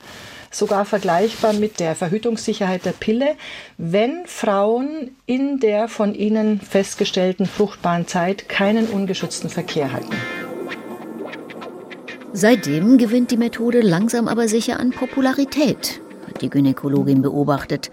sogar 0.50 0.84
vergleichbar 0.84 1.52
mit 1.52 1.78
der 1.78 1.94
Verhütungssicherheit 1.94 2.84
der 2.84 2.92
Pille, 2.92 3.36
wenn 3.78 4.26
Frauen 4.26 5.12
in 5.24 5.60
der 5.60 5.86
von 5.86 6.14
ihnen 6.14 6.60
festgestellten 6.60 7.46
fruchtbaren 7.46 8.08
Zeit 8.08 8.48
keinen 8.48 8.88
ungeschützten 8.88 9.50
Verkehr 9.50 9.92
hatten. 9.92 10.16
Seitdem 12.32 12.98
gewinnt 12.98 13.30
die 13.30 13.36
Methode 13.36 13.80
langsam 13.80 14.26
aber 14.26 14.48
sicher 14.48 14.80
an 14.80 14.90
Popularität, 14.90 16.00
hat 16.26 16.42
die 16.42 16.50
Gynäkologin 16.50 17.22
beobachtet 17.22 17.90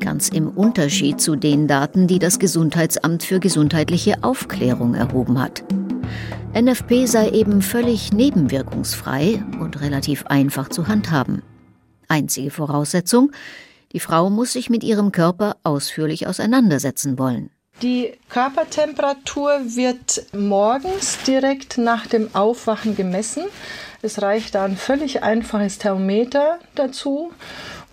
ganz 0.00 0.28
im 0.28 0.48
Unterschied 0.48 1.20
zu 1.20 1.36
den 1.36 1.66
Daten, 1.66 2.06
die 2.06 2.18
das 2.18 2.38
Gesundheitsamt 2.38 3.22
für 3.22 3.40
gesundheitliche 3.40 4.22
Aufklärung 4.22 4.94
erhoben 4.94 5.40
hat. 5.40 5.64
NFP 6.54 7.06
sei 7.06 7.30
eben 7.30 7.62
völlig 7.62 8.12
nebenwirkungsfrei 8.12 9.42
und 9.58 9.80
relativ 9.80 10.26
einfach 10.26 10.68
zu 10.68 10.86
handhaben. 10.86 11.42
Einzige 12.06 12.52
Voraussetzung, 12.52 13.32
die 13.92 13.98
Frau 13.98 14.30
muss 14.30 14.52
sich 14.52 14.70
mit 14.70 14.84
ihrem 14.84 15.10
Körper 15.10 15.56
ausführlich 15.64 16.28
auseinandersetzen 16.28 17.18
wollen. 17.18 17.50
Die 17.82 18.12
Körpertemperatur 18.28 19.62
wird 19.64 20.26
morgens 20.32 21.24
direkt 21.26 21.76
nach 21.76 22.06
dem 22.06 22.32
Aufwachen 22.36 22.94
gemessen. 22.94 23.42
Es 24.00 24.22
reicht 24.22 24.54
da 24.54 24.64
ein 24.64 24.76
völlig 24.76 25.24
einfaches 25.24 25.78
Thermometer 25.78 26.60
dazu 26.76 27.32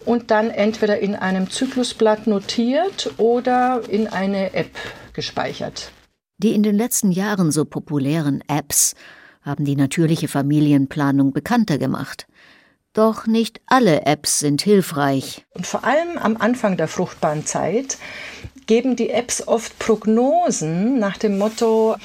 und 0.05 0.29
dann 0.29 0.51
entweder 0.51 0.99
in 0.99 1.15
einem 1.15 1.49
Zyklusblatt 1.49 2.27
notiert 2.27 3.09
oder 3.17 3.81
in 3.89 4.07
eine 4.07 4.53
App 4.53 4.77
gespeichert. 5.13 5.91
Die 6.41 6.55
in 6.55 6.63
den 6.63 6.75
letzten 6.75 7.11
Jahren 7.11 7.51
so 7.51 7.65
populären 7.65 8.43
Apps 8.47 8.95
haben 9.43 9.63
die 9.63 9.75
natürliche 9.75 10.27
Familienplanung 10.27 11.33
bekannter 11.33 11.77
gemacht. 11.77 12.25
Doch 12.93 13.27
nicht 13.27 13.61
alle 13.67 14.07
Apps 14.07 14.39
sind 14.39 14.63
hilfreich. 14.63 15.45
Und 15.53 15.67
vor 15.67 15.83
allem 15.83 16.17
am 16.17 16.37
Anfang 16.37 16.77
der 16.77 16.87
fruchtbaren 16.87 17.45
Zeit 17.45 17.99
geben 18.65 18.95
die 18.95 19.11
Apps 19.11 19.47
oft 19.47 19.77
Prognosen 19.77 20.97
nach 20.97 21.17
dem 21.17 21.37
Motto, 21.37 21.95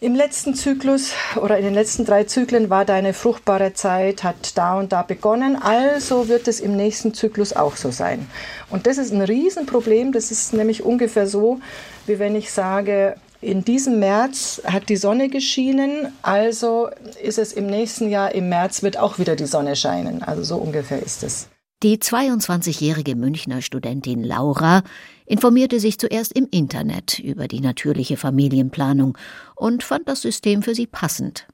im 0.00 0.14
letzten 0.14 0.54
Zyklus 0.54 1.12
oder 1.42 1.58
in 1.58 1.64
den 1.64 1.74
letzten 1.74 2.04
drei 2.04 2.22
Zyklen 2.22 2.70
war 2.70 2.84
deine 2.84 3.12
fruchtbare 3.12 3.74
Zeit, 3.74 4.22
hat 4.22 4.56
da 4.56 4.78
und 4.78 4.92
da 4.92 5.02
begonnen, 5.02 5.56
also 5.60 6.28
wird 6.28 6.46
es 6.46 6.60
im 6.60 6.76
nächsten 6.76 7.14
Zyklus 7.14 7.52
auch 7.52 7.74
so 7.74 7.90
sein. 7.90 8.30
Und 8.70 8.86
das 8.86 8.96
ist 8.96 9.12
ein 9.12 9.22
Riesenproblem, 9.22 10.12
das 10.12 10.30
ist 10.30 10.52
nämlich 10.52 10.84
ungefähr 10.84 11.26
so, 11.26 11.58
wie 12.06 12.20
wenn 12.20 12.36
ich 12.36 12.52
sage, 12.52 13.16
in 13.40 13.64
diesem 13.64 13.98
März 13.98 14.60
hat 14.64 14.88
die 14.88 14.96
Sonne 14.96 15.28
geschienen, 15.28 16.12
also 16.22 16.88
ist 17.22 17.38
es 17.38 17.52
im 17.52 17.66
nächsten 17.66 18.08
Jahr, 18.10 18.34
im 18.34 18.48
März 18.48 18.82
wird 18.82 18.98
auch 18.98 19.18
wieder 19.18 19.36
die 19.36 19.46
Sonne 19.46 19.76
scheinen. 19.76 20.22
Also 20.22 20.42
so 20.42 20.56
ungefähr 20.56 21.02
ist 21.02 21.22
es. 21.22 21.48
Die 21.84 21.98
22-jährige 21.98 23.14
Münchner 23.14 23.62
Studentin 23.62 24.24
Laura 24.24 24.82
informierte 25.26 25.78
sich 25.78 25.98
zuerst 25.98 26.32
im 26.32 26.48
Internet 26.50 27.20
über 27.20 27.46
die 27.46 27.60
natürliche 27.60 28.16
Familienplanung 28.16 29.16
und 29.54 29.84
fand 29.84 30.08
das 30.08 30.22
System 30.22 30.62
für 30.62 30.74
sie 30.74 30.88
passend. 30.88 31.46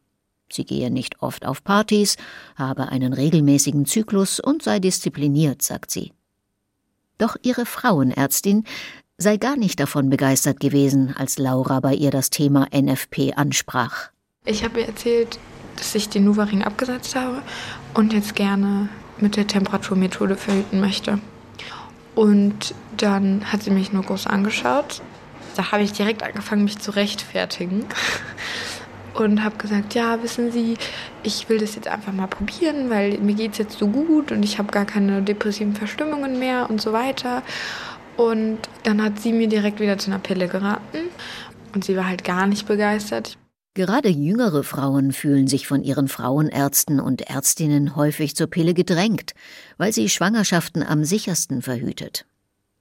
Sie 0.50 0.64
gehe 0.64 0.90
nicht 0.90 1.20
oft 1.20 1.44
auf 1.44 1.62
Partys, 1.62 2.16
habe 2.56 2.88
einen 2.88 3.12
regelmäßigen 3.12 3.84
Zyklus 3.84 4.40
und 4.40 4.62
sei 4.62 4.78
diszipliniert, 4.78 5.60
sagt 5.60 5.90
sie. 5.90 6.12
Doch 7.18 7.36
ihre 7.42 7.66
Frauenärztin 7.66 8.64
sei 9.24 9.38
gar 9.38 9.56
nicht 9.56 9.80
davon 9.80 10.10
begeistert 10.10 10.60
gewesen, 10.60 11.14
als 11.18 11.38
Laura 11.38 11.80
bei 11.80 11.94
ihr 11.94 12.12
das 12.12 12.30
Thema 12.30 12.68
NFP 12.72 13.32
ansprach. 13.34 14.10
Ich 14.44 14.62
habe 14.62 14.80
ihr 14.80 14.86
erzählt, 14.86 15.38
dass 15.76 15.94
ich 15.94 16.10
den 16.10 16.24
Nuvaring 16.24 16.62
abgesetzt 16.62 17.16
habe 17.16 17.42
und 17.94 18.12
jetzt 18.12 18.36
gerne 18.36 18.90
mit 19.18 19.36
der 19.36 19.46
Temperaturmethode 19.46 20.36
verhüten 20.36 20.78
möchte. 20.78 21.18
Und 22.14 22.74
dann 22.98 23.50
hat 23.50 23.62
sie 23.62 23.70
mich 23.70 23.92
nur 23.92 24.02
groß 24.02 24.26
angeschaut. 24.26 25.00
Da 25.56 25.72
habe 25.72 25.82
ich 25.82 25.92
direkt 25.92 26.22
angefangen, 26.22 26.64
mich 26.64 26.78
zu 26.78 26.90
rechtfertigen. 26.90 27.86
Und 29.14 29.44
habe 29.44 29.56
gesagt, 29.58 29.94
ja, 29.94 30.20
wissen 30.24 30.50
Sie, 30.50 30.76
ich 31.22 31.48
will 31.48 31.58
das 31.58 31.76
jetzt 31.76 31.86
einfach 31.86 32.12
mal 32.12 32.26
probieren, 32.26 32.90
weil 32.90 33.18
mir 33.18 33.34
geht 33.34 33.52
es 33.52 33.58
jetzt 33.58 33.78
so 33.78 33.86
gut 33.86 34.32
und 34.32 34.42
ich 34.42 34.58
habe 34.58 34.72
gar 34.72 34.86
keine 34.86 35.22
depressiven 35.22 35.76
Verstimmungen 35.76 36.40
mehr 36.40 36.68
und 36.68 36.80
so 36.80 36.92
weiter. 36.92 37.44
Und 38.16 38.58
dann 38.84 39.02
hat 39.02 39.20
sie 39.20 39.32
mir 39.32 39.48
direkt 39.48 39.80
wieder 39.80 39.98
zu 39.98 40.10
einer 40.10 40.20
Pille 40.20 40.48
geraten. 40.48 41.08
Und 41.74 41.84
sie 41.84 41.96
war 41.96 42.06
halt 42.06 42.24
gar 42.24 42.46
nicht 42.46 42.66
begeistert. 42.66 43.36
Gerade 43.76 44.08
jüngere 44.08 44.62
Frauen 44.62 45.12
fühlen 45.12 45.48
sich 45.48 45.66
von 45.66 45.82
ihren 45.82 46.06
Frauenärzten 46.06 47.00
und 47.00 47.22
Ärztinnen 47.22 47.96
häufig 47.96 48.36
zur 48.36 48.46
Pille 48.46 48.72
gedrängt, 48.72 49.34
weil 49.78 49.92
sie 49.92 50.08
Schwangerschaften 50.08 50.84
am 50.84 51.04
sichersten 51.04 51.60
verhütet. 51.60 52.24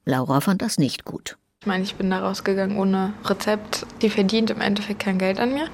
Laura 0.05 0.39
fand 0.39 0.61
das 0.61 0.77
nicht 0.77 1.03
gut. 1.03 1.37
Ich 1.61 1.67
meine, 1.67 1.83
ich 1.83 1.95
bin 1.95 2.11
da 2.11 2.19
rausgegangen 2.19 2.77
ohne 2.77 3.13
Rezept. 3.25 3.87
Die 4.03 4.09
verdient 4.11 4.51
im 4.51 4.61
Endeffekt 4.61 4.99
kein 4.99 5.17
Geld 5.17 5.39
an 5.39 5.53
mir. 5.53 5.67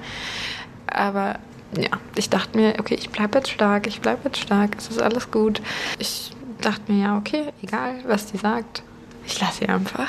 Aber 0.86 1.38
ja, 1.76 1.90
ich 2.14 2.30
dachte 2.30 2.56
mir, 2.56 2.76
okay, 2.78 2.94
ich 2.98 3.10
bleibe 3.10 3.38
jetzt 3.38 3.50
stark, 3.50 3.86
ich 3.86 4.00
bleibe 4.00 4.22
jetzt 4.24 4.38
stark, 4.38 4.76
es 4.78 4.88
ist 4.88 5.02
alles 5.02 5.30
gut. 5.30 5.60
Ich 5.98 6.32
dachte 6.62 6.90
mir, 6.90 7.02
ja, 7.02 7.18
okay, 7.18 7.52
egal, 7.60 7.96
was 8.06 8.26
die 8.26 8.38
sagt 8.38 8.82
ich 9.26 9.40
lasse 9.40 9.58
sie 9.60 9.68
einfach. 9.68 10.08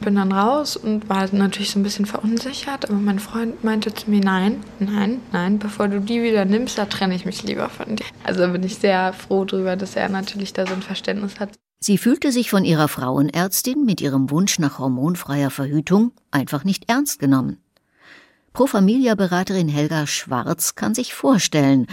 Bin 0.00 0.16
dann 0.16 0.32
raus 0.32 0.76
und 0.76 1.08
war 1.08 1.28
natürlich 1.32 1.70
so 1.70 1.78
ein 1.78 1.82
bisschen 1.82 2.06
verunsichert, 2.06 2.88
aber 2.88 2.98
mein 2.98 3.18
Freund 3.18 3.64
meinte 3.64 3.94
zu 3.94 4.10
mir, 4.10 4.20
nein, 4.20 4.62
nein, 4.78 5.20
nein, 5.32 5.58
bevor 5.58 5.88
du 5.88 6.00
die 6.00 6.22
wieder 6.22 6.44
nimmst, 6.44 6.76
da 6.78 6.84
trenne 6.86 7.14
ich 7.14 7.24
mich 7.24 7.42
lieber 7.42 7.68
von 7.68 7.96
dir. 7.96 8.04
Also 8.24 8.46
bin 8.48 8.62
ich 8.62 8.76
sehr 8.76 9.12
froh 9.12 9.44
darüber, 9.44 9.76
dass 9.76 9.96
er 9.96 10.08
natürlich 10.08 10.52
da 10.52 10.66
so 10.66 10.74
ein 10.74 10.82
Verständnis 10.82 11.40
hat. 11.40 11.50
Sie 11.80 11.98
fühlte 11.98 12.32
sich 12.32 12.50
von 12.50 12.64
ihrer 12.64 12.88
Frauenärztin 12.88 13.84
mit 13.84 14.00
ihrem 14.00 14.30
Wunsch 14.30 14.58
nach 14.58 14.78
hormonfreier 14.78 15.50
Verhütung 15.50 16.12
einfach 16.30 16.64
nicht 16.64 16.88
ernst 16.88 17.18
genommen. 17.18 17.58
Pro 18.54 18.66
Familia-Beraterin 18.66 19.68
Helga 19.68 20.06
Schwarz 20.06 20.76
kann 20.76 20.94
sich 20.94 21.12
vorstellen, 21.12 21.86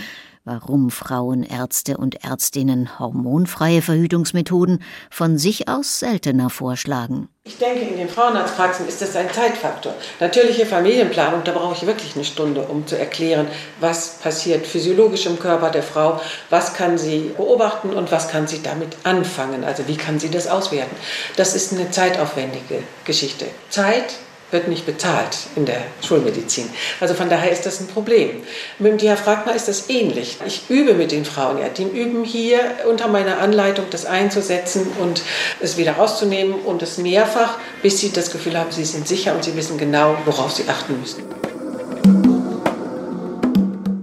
warum 0.44 0.90
Frauenärzte 0.90 1.98
und 1.98 2.24
Ärztinnen 2.24 3.00
hormonfreie 3.00 3.82
Verhütungsmethoden 3.82 4.84
von 5.10 5.38
sich 5.38 5.68
aus 5.68 6.00
seltener 6.00 6.50
vorschlagen. 6.50 7.30
Ich 7.44 7.58
denke, 7.58 7.82
in 7.82 7.98
den 7.98 8.10
Frauenarztpraxen 8.10 8.88
ist 8.88 9.02
das 9.02 9.16
ein 9.16 9.32
Zeitfaktor. 9.32 9.94
Natürliche 10.20 10.66
Familienplanung, 10.66 11.44
da 11.44 11.52
brauche 11.52 11.76
ich 11.76 11.86
wirklich 11.88 12.16
eine 12.16 12.24
Stunde, 12.24 12.62
um 12.62 12.86
zu 12.86 12.98
erklären, 12.98 13.48
was 13.80 14.20
passiert 14.20 14.66
physiologisch 14.68 15.26
im 15.26 15.40
Körper 15.40 15.72
der 15.72 15.84
Frau, 15.84 16.20
was 16.50 16.74
kann 16.74 16.98
sie 16.98 17.32
beobachten 17.36 17.92
und 17.92 18.12
was 18.12 18.30
kann 18.30 18.48
sie 18.48 18.62
damit 18.62 18.96
anfangen, 19.04 19.64
also 19.64 19.88
wie 19.88 19.98
kann 19.98 20.20
sie 20.20 20.30
das 20.30 20.48
auswerten. 20.48 20.96
Das 21.36 21.56
ist 21.56 21.74
eine 21.74 21.90
zeitaufwendige 21.90 22.84
Geschichte. 23.06 23.48
Zeit 23.70 24.16
wird 24.52 24.68
nicht 24.68 24.86
bezahlt 24.86 25.38
in 25.56 25.66
der 25.66 25.82
Schulmedizin. 26.02 26.70
Also 27.00 27.14
von 27.14 27.30
daher 27.30 27.52
ist 27.52 27.66
das 27.66 27.80
ein 27.80 27.88
Problem. 27.88 28.44
Mit 28.80 28.92
dem 28.92 28.98
Diaphragma 28.98 29.52
ist 29.52 29.68
das 29.68 29.90
ähnlich. 29.90 30.38
Ich 30.46 30.70
übe 30.70 30.94
mit 30.94 31.12
den 31.12 31.26
Frauen, 31.26 31.60
ja, 31.60 31.70
die 31.70 31.84
üben 31.84 32.24
hier 32.24 32.60
unter 32.90 33.08
meiner 33.08 33.40
Anleitung 33.40 33.86
das 33.90 34.06
einzusetzen 34.06 34.88
und 35.00 35.22
es 35.60 35.78
wieder 35.78 35.94
rauszunehmen 35.94 36.54
und 36.54 36.82
es 36.82 36.98
mehrfach, 36.98 37.58
bis 37.82 38.00
sie 38.00 38.12
das 38.12 38.32
Gefühl 38.32 38.58
haben, 38.58 38.72
sie 38.72 38.86
sind 38.86 39.08
sicher 39.08 39.36
und 39.36 39.44
sie 39.44 39.56
wissen 39.56 39.78
genau, 39.78 40.16
worauf 40.26 40.52
sie 40.52 40.68
achten 40.68 41.00
müssen. 41.00 41.24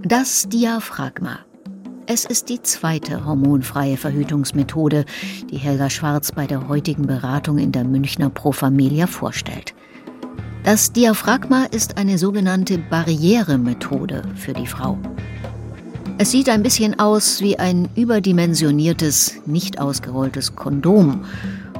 Das 0.03 0.49
Diaphragma. 0.49 1.39
Es 2.11 2.25
ist 2.25 2.49
die 2.49 2.59
zweite 2.63 3.23
hormonfreie 3.23 3.95
Verhütungsmethode, 3.95 5.05
die 5.51 5.57
Helga 5.57 5.91
Schwarz 5.91 6.31
bei 6.31 6.47
der 6.47 6.67
heutigen 6.67 7.05
Beratung 7.05 7.59
in 7.59 7.71
der 7.71 7.83
Münchner 7.83 8.31
Pro 8.31 8.51
Familia 8.51 9.05
vorstellt. 9.05 9.75
Das 10.71 10.93
Diaphragma 10.93 11.63
ist 11.71 11.97
eine 11.97 12.19
sogenannte 12.19 12.77
Barrieremethode 12.77 14.21
für 14.35 14.53
die 14.53 14.67
Frau. 14.67 14.99
Es 16.19 16.29
sieht 16.29 16.47
ein 16.47 16.61
bisschen 16.61 16.99
aus 16.99 17.41
wie 17.41 17.57
ein 17.57 17.89
überdimensioniertes, 17.95 19.37
nicht 19.47 19.81
ausgerolltes 19.81 20.55
Kondom 20.55 21.25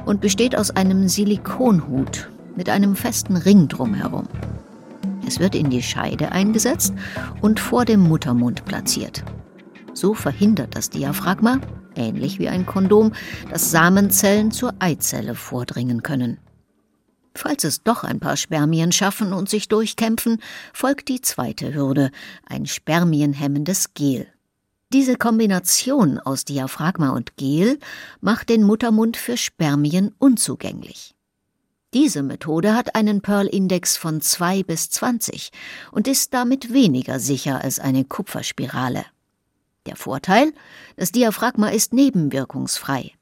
und 0.06 0.20
besteht 0.20 0.56
aus 0.56 0.72
einem 0.72 1.06
Silikonhut 1.06 2.28
mit 2.56 2.68
einem 2.68 2.96
festen 2.96 3.36
Ring 3.36 3.68
drumherum. 3.68 4.26
Es 5.24 5.38
wird 5.38 5.54
in 5.54 5.70
die 5.70 5.84
Scheide 5.84 6.32
eingesetzt 6.32 6.92
und 7.42 7.60
vor 7.60 7.84
dem 7.84 8.00
Muttermund 8.00 8.64
platziert. 8.64 9.22
So 9.94 10.14
verhindert 10.14 10.74
das 10.74 10.90
Diaphragma, 10.90 11.60
ähnlich 11.94 12.40
wie 12.40 12.48
ein 12.48 12.66
Kondom, 12.66 13.12
dass 13.52 13.70
Samenzellen 13.70 14.50
zur 14.50 14.74
Eizelle 14.80 15.36
vordringen 15.36 16.02
können. 16.02 16.38
Falls 17.34 17.64
es 17.64 17.82
doch 17.82 18.04
ein 18.04 18.20
paar 18.20 18.36
Spermien 18.36 18.92
schaffen 18.92 19.32
und 19.32 19.48
sich 19.48 19.68
durchkämpfen, 19.68 20.42
folgt 20.72 21.08
die 21.08 21.20
zweite 21.20 21.74
Hürde, 21.74 22.10
ein 22.46 22.66
spermienhemmendes 22.66 23.94
Gel. 23.94 24.26
Diese 24.92 25.16
Kombination 25.16 26.18
aus 26.18 26.44
Diaphragma 26.44 27.10
und 27.10 27.36
Gel 27.36 27.78
macht 28.20 28.48
den 28.48 28.64
Muttermund 28.64 29.16
für 29.16 29.36
Spermien 29.36 30.12
unzugänglich. 30.18 31.14
Diese 31.94 32.22
Methode 32.22 32.74
hat 32.74 32.94
einen 32.94 33.20
Pearl-Index 33.20 33.96
von 33.96 34.20
2 34.20 34.64
bis 34.64 34.90
20 34.90 35.50
und 35.92 36.08
ist 36.08 36.34
damit 36.34 36.72
weniger 36.72 37.20
sicher 37.20 37.62
als 37.62 37.78
eine 37.78 38.04
Kupferspirale. 38.04 39.04
Der 39.86 39.96
Vorteil? 39.96 40.52
Das 40.96 41.10
Diaphragma 41.10 41.68
ist 41.68 41.92
nebenwirkungsfrei. 41.92 43.12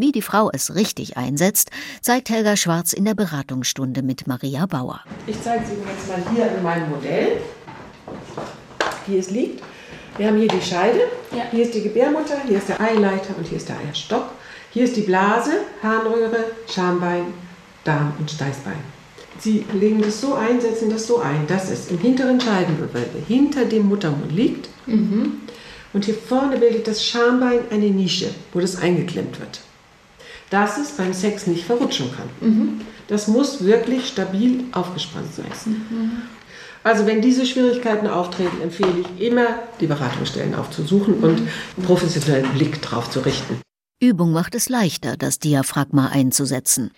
Wie 0.00 0.12
die 0.12 0.22
Frau 0.22 0.48
es 0.52 0.76
richtig 0.76 1.16
einsetzt, 1.16 1.72
zeigt 2.02 2.30
Helga 2.30 2.56
Schwarz 2.56 2.92
in 2.92 3.04
der 3.04 3.16
Beratungsstunde 3.16 4.04
mit 4.04 4.28
Maria 4.28 4.64
Bauer. 4.66 5.00
Ich 5.26 5.42
zeige 5.42 5.64
es 5.64 5.70
Ihnen 5.72 5.82
jetzt 5.88 6.06
mal 6.06 6.32
hier 6.32 6.56
in 6.56 6.62
meinem 6.62 6.88
Modell, 6.88 7.38
wie 9.08 9.18
es 9.18 9.30
liegt. 9.30 9.60
Wir 10.16 10.28
haben 10.28 10.38
hier 10.38 10.46
die 10.46 10.62
Scheide, 10.62 11.00
ja. 11.32 11.48
hier 11.50 11.64
ist 11.64 11.74
die 11.74 11.82
Gebärmutter, 11.82 12.40
hier 12.46 12.58
ist 12.58 12.68
der 12.68 12.80
Eileiter 12.80 13.36
und 13.36 13.44
hier 13.44 13.56
ist 13.56 13.68
der 13.68 13.76
Eierstock. 13.76 14.26
Hier 14.70 14.84
ist 14.84 14.94
die 14.94 15.00
Blase, 15.00 15.50
Harnröhre, 15.82 16.44
Schambein, 16.72 17.34
Darm 17.82 18.12
und 18.20 18.30
Steißbein. 18.30 18.78
Sie 19.40 19.66
legen 19.72 20.00
das 20.00 20.20
so 20.20 20.34
ein, 20.34 20.60
setzen 20.60 20.90
das 20.90 21.08
so 21.08 21.18
ein, 21.18 21.48
dass 21.48 21.72
es 21.72 21.90
im 21.90 21.98
hinteren 21.98 22.40
Scheidengewölbe 22.40 23.18
hinter 23.26 23.64
dem 23.64 23.88
Muttermund 23.88 24.30
liegt. 24.30 24.68
Mhm. 24.86 25.40
Und 25.92 26.04
hier 26.04 26.14
vorne 26.14 26.56
bildet 26.56 26.86
das 26.86 27.04
Schambein 27.04 27.62
eine 27.72 27.90
Nische, 27.90 28.30
wo 28.52 28.60
das 28.60 28.76
eingeklemmt 28.76 29.40
wird 29.40 29.62
dass 30.50 30.78
es 30.78 30.92
beim 30.92 31.12
Sex 31.12 31.46
nicht 31.46 31.64
verrutschen 31.64 32.10
kann. 32.14 32.48
Mhm. 32.48 32.80
Das 33.08 33.28
muss 33.28 33.64
wirklich 33.64 34.08
stabil 34.08 34.64
aufgespannt 34.72 35.34
sein. 35.34 35.46
Mhm. 35.90 36.22
Also 36.84 37.06
wenn 37.06 37.20
diese 37.20 37.44
Schwierigkeiten 37.44 38.06
auftreten, 38.06 38.60
empfehle 38.62 39.00
ich 39.00 39.26
immer, 39.26 39.46
die 39.80 39.86
Beratungsstellen 39.86 40.54
aufzusuchen 40.54 41.14
und 41.14 41.38
einen 41.38 41.86
professionellen 41.86 42.50
Blick 42.52 42.80
drauf 42.80 43.10
zu 43.10 43.20
richten. 43.20 43.60
Übung 44.00 44.32
macht 44.32 44.54
es 44.54 44.68
leichter, 44.68 45.16
das 45.16 45.38
Diaphragma 45.38 46.06
einzusetzen. 46.08 46.92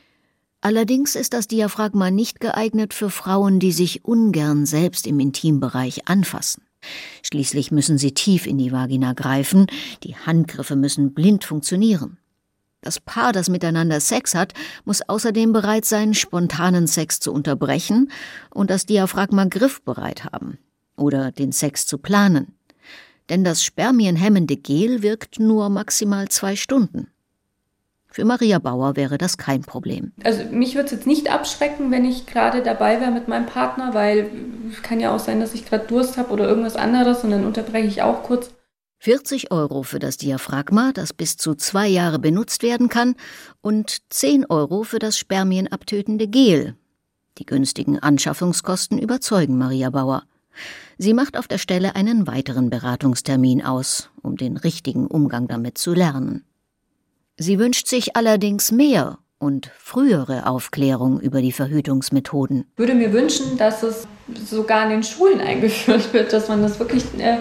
Allerdings 0.61 1.15
ist 1.15 1.33
das 1.33 1.49
Diaphragma 1.49 2.11
nicht 2.11 2.41
geeignet 2.41 2.93
für 2.93 3.09
Frauen, 3.09 3.59
die 3.59 3.73
sich 3.73 4.05
ungern 4.05 4.67
selbst 4.67 5.07
im 5.07 5.19
Intimbereich 5.19 6.07
anfassen. 6.07 6.63
Schließlich 7.23 7.71
müssen 7.71 7.97
sie 7.97 8.13
tief 8.13 8.47
in 8.47 8.59
die 8.59 8.73
Vagina 8.73 9.15
greifen, 9.15 9.67
die 10.03 10.17
Handgriffe 10.17 10.77
müssen 10.77 11.15
blind 11.15 11.45
funktionieren. 11.45 12.19
Das 12.83 12.99
Paar, 12.99 13.33
das 13.33 13.51
miteinander 13.51 14.01
Sex 14.01 14.35
hat, 14.35 14.55
muss 14.85 15.03
außerdem 15.03 15.53
bereit 15.53 15.85
sein, 15.85 16.15
spontanen 16.15 16.87
Sex 16.87 17.21
zu 17.21 17.33
unterbrechen 17.33 18.11
und 18.51 18.71
das 18.71 18.87
Diaphragma 18.87 19.45
griffbereit 19.45 20.25
haben 20.25 20.59
oder 20.97 21.31
den 21.31 21.53
Sex 21.53 21.87
zu 21.87 21.99
planen. 21.99 22.55
Denn 23.29 23.45
das 23.45 23.63
spermienhemmende 23.63 24.57
Gel 24.57 25.03
wirkt 25.03 25.39
nur 25.39 25.69
maximal 25.69 26.29
zwei 26.29 26.57
Stunden. 26.57 27.09
Für 28.13 28.25
Maria 28.25 28.59
Bauer 28.59 28.97
wäre 28.97 29.19
das 29.19 29.39
kein 29.39 29.61
Problem. 29.61 30.13
Also 30.25 30.45
mich 30.51 30.75
würde 30.75 30.87
es 30.87 30.93
jetzt 30.93 31.07
nicht 31.07 31.31
abschrecken, 31.31 31.93
wenn 31.93 32.05
ich 32.05 32.27
gerade 32.27 32.61
dabei 32.63 33.01
wäre 33.01 33.13
mit 33.13 33.29
meinem 33.29 33.47
Partner, 33.47 33.95
weil 33.95 34.29
es 34.73 34.83
kann 34.83 34.99
ja 34.99 35.15
auch 35.15 35.21
sein, 35.21 35.39
dass 35.39 35.55
ich 35.55 35.65
gerade 35.65 35.87
Durst 35.87 36.17
habe 36.17 36.33
oder 36.33 36.49
irgendwas 36.49 36.75
anderes 36.75 37.23
und 37.23 37.31
dann 37.31 37.47
unterbreche 37.47 37.87
ich 37.87 38.03
auch 38.03 38.25
kurz. 38.25 38.51
40 39.03 39.51
Euro 39.51 39.83
für 39.83 39.99
das 39.99 40.19
Diaphragma, 40.19 40.93
das 40.93 41.15
bis 41.15 41.39
zu 41.39 41.55
zwei 41.55 41.89
Jahre 41.89 42.19
benutzt 42.19 42.63
werden 42.63 42.91
kann, 42.91 43.15
und 43.63 44.03
10 44.11 44.45
Euro 44.51 44.83
für 44.83 44.99
das 44.99 45.17
spermienabtötende 45.17 46.29
Gel. 46.29 46.77
Die 47.39 47.47
günstigen 47.47 47.99
Anschaffungskosten 47.99 48.99
überzeugen 48.99 49.57
Maria 49.57 49.89
Bauer. 49.89 50.25
Sie 50.99 51.15
macht 51.15 51.39
auf 51.39 51.49
der 51.49 51.57
Stelle 51.57 51.97
einen 51.97 52.27
weiteren 52.27 52.69
Beratungstermin 52.69 53.65
aus, 53.65 54.11
um 54.21 54.37
den 54.37 54.59
richtigen 54.59 55.07
Umgang 55.07 55.49
damit 55.49 55.79
zu 55.79 55.95
lernen. 55.95 56.45
Sie 57.39 57.59
wünscht 57.59 57.87
sich 57.87 58.17
allerdings 58.17 58.71
mehr 58.71 59.19
und 59.41 59.73
frühere 59.79 60.47
Aufklärung 60.47 61.19
über 61.19 61.41
die 61.41 61.51
Verhütungsmethoden. 61.51 62.67
Ich 62.75 62.79
würde 62.79 62.95
mir 62.95 63.13
wünschen, 63.13 63.57
dass 63.57 63.83
es 63.83 64.07
sogar 64.45 64.85
in 64.85 64.91
den 64.91 65.03
Schulen 65.03 65.41
eingeführt 65.41 66.13
wird, 66.13 66.33
dass 66.33 66.49
man 66.49 66.63
das 66.63 66.79
wirklich 66.79 67.05
äh, 67.19 67.39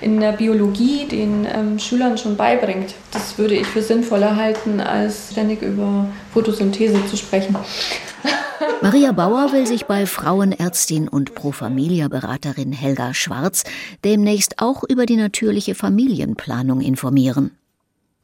in 0.00 0.20
der 0.20 0.32
Biologie 0.32 1.06
den 1.06 1.46
ähm, 1.52 1.78
Schülern 1.78 2.16
schon 2.16 2.36
beibringt. 2.36 2.94
Das 3.10 3.36
würde 3.36 3.56
ich 3.56 3.66
für 3.66 3.82
sinnvoller 3.82 4.36
halten, 4.36 4.80
als 4.80 5.32
ständig 5.32 5.60
über 5.60 6.06
Photosynthese 6.32 7.04
zu 7.06 7.16
sprechen. 7.16 7.56
Maria 8.82 9.12
Bauer 9.12 9.52
will 9.52 9.66
sich 9.66 9.86
bei 9.86 10.06
Frauenärztin 10.06 11.08
und 11.08 11.34
Pro 11.34 11.50
Familia 11.50 12.08
Beraterin 12.08 12.72
Helga 12.72 13.12
Schwarz 13.12 13.64
demnächst 14.04 14.60
auch 14.62 14.84
über 14.88 15.04
die 15.04 15.16
natürliche 15.16 15.74
Familienplanung 15.74 16.80
informieren. 16.80 17.50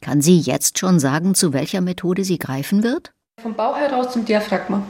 Kann 0.01 0.23
sie 0.23 0.39
jetzt 0.39 0.79
schon 0.79 1.01
sagen, 1.01 1.35
zu 1.35 1.53
welcher 1.53 1.81
Methode 1.81 2.23
sie 2.23 2.39
greifen 2.39 2.83
wird? 2.83 3.13
Vom 3.43 3.55
Bauch 3.55 3.77
heraus 3.77 4.13
zum 4.13 4.25
Diaphragma. 4.25 4.83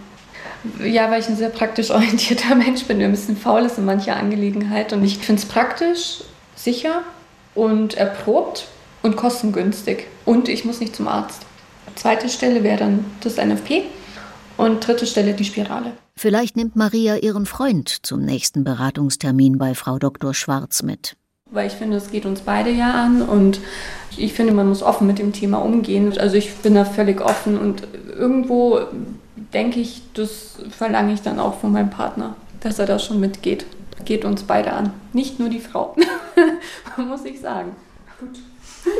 Ja, 0.82 1.10
weil 1.10 1.20
ich 1.20 1.28
ein 1.28 1.36
sehr 1.36 1.48
praktisch 1.48 1.90
orientierter 1.90 2.54
Mensch 2.54 2.84
bin, 2.84 3.00
der 3.00 3.08
ein 3.08 3.10
bisschen 3.10 3.36
faul 3.36 3.62
ist 3.62 3.76
in 3.76 3.84
mancher 3.84 4.16
Angelegenheit. 4.16 4.92
Und 4.92 5.04
ich 5.04 5.18
finde 5.18 5.42
es 5.42 5.48
praktisch, 5.48 6.22
sicher 6.54 7.02
und 7.56 7.94
erprobt 7.94 8.68
und 9.02 9.16
kostengünstig. 9.16 10.06
Und 10.24 10.48
ich 10.48 10.64
muss 10.64 10.78
nicht 10.78 10.94
zum 10.94 11.08
Arzt. 11.08 11.42
Zweite 11.96 12.28
Stelle 12.28 12.62
wäre 12.62 12.78
dann 12.78 13.04
das 13.20 13.36
NFP 13.36 13.82
und 14.56 14.86
dritte 14.86 15.06
Stelle 15.06 15.34
die 15.34 15.44
Spirale. 15.44 15.92
Vielleicht 16.16 16.56
nimmt 16.56 16.76
Maria 16.76 17.16
ihren 17.16 17.46
Freund 17.46 17.88
zum 18.06 18.20
nächsten 18.20 18.62
Beratungstermin 18.62 19.58
bei 19.58 19.74
Frau 19.74 19.98
Dr. 19.98 20.34
Schwarz 20.34 20.82
mit. 20.82 21.16
Weil 21.50 21.68
ich 21.68 21.74
finde, 21.74 21.96
es 21.96 22.10
geht 22.10 22.26
uns 22.26 22.40
beide 22.40 22.70
ja 22.70 22.92
an 22.92 23.22
und 23.22 23.60
ich 24.16 24.32
finde, 24.32 24.52
man 24.52 24.68
muss 24.68 24.82
offen 24.82 25.06
mit 25.06 25.18
dem 25.18 25.32
Thema 25.32 25.58
umgehen. 25.58 26.16
Also 26.18 26.36
ich 26.36 26.54
bin 26.56 26.74
da 26.74 26.84
völlig 26.84 27.20
offen 27.20 27.56
und 27.58 27.86
irgendwo 28.12 28.80
denke 29.52 29.78
ich, 29.80 30.02
das 30.14 30.56
verlange 30.70 31.12
ich 31.12 31.22
dann 31.22 31.38
auch 31.38 31.58
von 31.60 31.72
meinem 31.72 31.90
Partner, 31.90 32.34
dass 32.60 32.78
er 32.78 32.86
da 32.86 32.98
schon 32.98 33.20
mitgeht. 33.20 33.64
Geht 34.04 34.24
uns 34.24 34.42
beide 34.42 34.72
an. 34.72 34.92
Nicht 35.12 35.38
nur 35.38 35.48
die 35.48 35.60
Frau, 35.60 35.94
muss 36.96 37.24
ich 37.24 37.40
sagen. 37.40 37.76
Gut. 38.20 38.38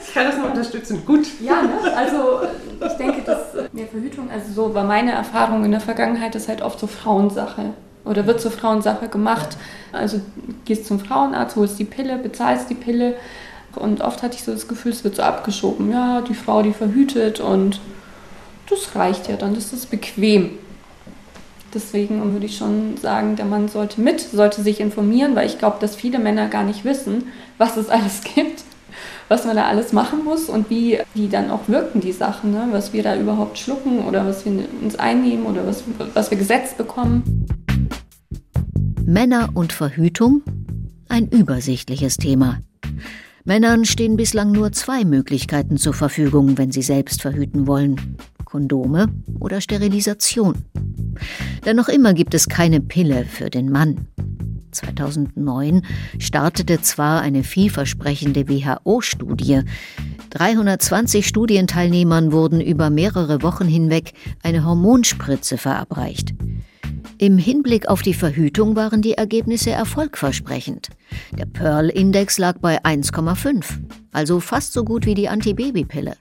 Ich 0.00 0.14
kann 0.14 0.24
das 0.24 0.38
nur 0.38 0.46
unterstützen. 0.46 1.04
Gut. 1.04 1.26
Ja, 1.42 1.62
ne? 1.62 1.94
also 1.94 2.40
ich 2.84 2.92
denke, 2.94 3.20
dass 3.20 3.52
mehr 3.72 3.86
Verhütung, 3.86 4.30
also 4.30 4.50
so 4.52 4.74
war 4.74 4.84
meine 4.84 5.12
Erfahrung 5.12 5.66
in 5.66 5.70
der 5.70 5.82
Vergangenheit, 5.82 6.34
ist 6.34 6.48
halt 6.48 6.62
oft 6.62 6.80
so 6.80 6.86
Frauensache 6.86 7.74
oder 8.04 8.26
wird 8.26 8.40
zur 8.40 8.50
Frauensache 8.50 9.08
gemacht. 9.08 9.56
Also 9.92 10.20
gehst 10.64 10.86
zum 10.86 11.00
Frauenarzt, 11.00 11.56
holst 11.56 11.78
die 11.78 11.84
Pille, 11.84 12.18
bezahlst 12.18 12.70
die 12.70 12.74
Pille 12.74 13.14
und 13.74 14.00
oft 14.00 14.22
hatte 14.22 14.36
ich 14.36 14.44
so 14.44 14.52
das 14.52 14.68
Gefühl, 14.68 14.92
es 14.92 15.04
wird 15.04 15.16
so 15.16 15.22
abgeschoben. 15.22 15.90
Ja, 15.90 16.20
die 16.22 16.34
Frau, 16.34 16.62
die 16.62 16.72
verhütet 16.72 17.40
und 17.40 17.80
das 18.68 18.94
reicht 18.94 19.28
ja 19.28 19.36
dann, 19.36 19.54
das 19.54 19.72
ist 19.72 19.90
bequem. 19.90 20.50
Deswegen 21.74 22.32
würde 22.32 22.46
ich 22.46 22.56
schon 22.56 22.96
sagen, 22.96 23.36
der 23.36 23.44
Mann 23.44 23.68
sollte 23.68 24.00
mit, 24.00 24.20
sollte 24.20 24.62
sich 24.62 24.80
informieren, 24.80 25.36
weil 25.36 25.46
ich 25.46 25.58
glaube, 25.58 25.76
dass 25.80 25.96
viele 25.96 26.18
Männer 26.18 26.48
gar 26.48 26.64
nicht 26.64 26.84
wissen, 26.84 27.24
was 27.58 27.76
es 27.76 27.90
alles 27.90 28.22
gibt, 28.34 28.64
was 29.28 29.44
man 29.44 29.56
da 29.56 29.66
alles 29.66 29.92
machen 29.92 30.24
muss 30.24 30.48
und 30.48 30.70
wie, 30.70 30.98
wie 31.14 31.28
dann 31.28 31.50
auch 31.50 31.68
wirken 31.68 32.00
die 32.00 32.12
Sachen, 32.12 32.52
ne? 32.52 32.68
was 32.70 32.94
wir 32.94 33.02
da 33.02 33.16
überhaupt 33.16 33.58
schlucken 33.58 34.06
oder 34.06 34.26
was 34.26 34.46
wir 34.46 34.64
uns 34.82 34.96
einnehmen 34.96 35.44
oder 35.44 35.66
was, 35.66 35.84
was 36.14 36.30
wir 36.30 36.38
gesetzt 36.38 36.78
bekommen. 36.78 37.46
Männer 39.08 39.48
und 39.54 39.72
Verhütung? 39.72 40.42
Ein 41.08 41.28
übersichtliches 41.28 42.18
Thema. 42.18 42.60
Männern 43.42 43.86
stehen 43.86 44.18
bislang 44.18 44.52
nur 44.52 44.70
zwei 44.72 45.06
Möglichkeiten 45.06 45.78
zur 45.78 45.94
Verfügung, 45.94 46.58
wenn 46.58 46.72
sie 46.72 46.82
selbst 46.82 47.22
verhüten 47.22 47.66
wollen. 47.66 48.18
Kondome 48.44 49.06
oder 49.40 49.62
Sterilisation. 49.62 50.56
Denn 51.64 51.76
noch 51.76 51.88
immer 51.88 52.12
gibt 52.12 52.34
es 52.34 52.50
keine 52.50 52.82
Pille 52.82 53.24
für 53.24 53.48
den 53.48 53.70
Mann. 53.70 54.08
2009 54.72 55.86
startete 56.18 56.82
zwar 56.82 57.22
eine 57.22 57.44
vielversprechende 57.44 58.46
WHO-Studie. 58.46 59.62
320 60.28 61.26
Studienteilnehmern 61.26 62.30
wurden 62.30 62.60
über 62.60 62.90
mehrere 62.90 63.42
Wochen 63.42 63.66
hinweg 63.66 64.12
eine 64.42 64.66
Hormonspritze 64.66 65.56
verabreicht. 65.56 66.34
Im 67.20 67.36
Hinblick 67.36 67.88
auf 67.88 68.02
die 68.02 68.14
Verhütung 68.14 68.76
waren 68.76 69.02
die 69.02 69.14
Ergebnisse 69.14 69.70
erfolgversprechend. 69.70 70.90
Der 71.36 71.46
Pearl-Index 71.46 72.38
lag 72.38 72.58
bei 72.58 72.84
1,5, 72.84 73.64
also 74.12 74.38
fast 74.38 74.72
so 74.72 74.84
gut 74.84 75.04
wie 75.04 75.14
die 75.14 75.28
Antibabypille. 75.28 76.16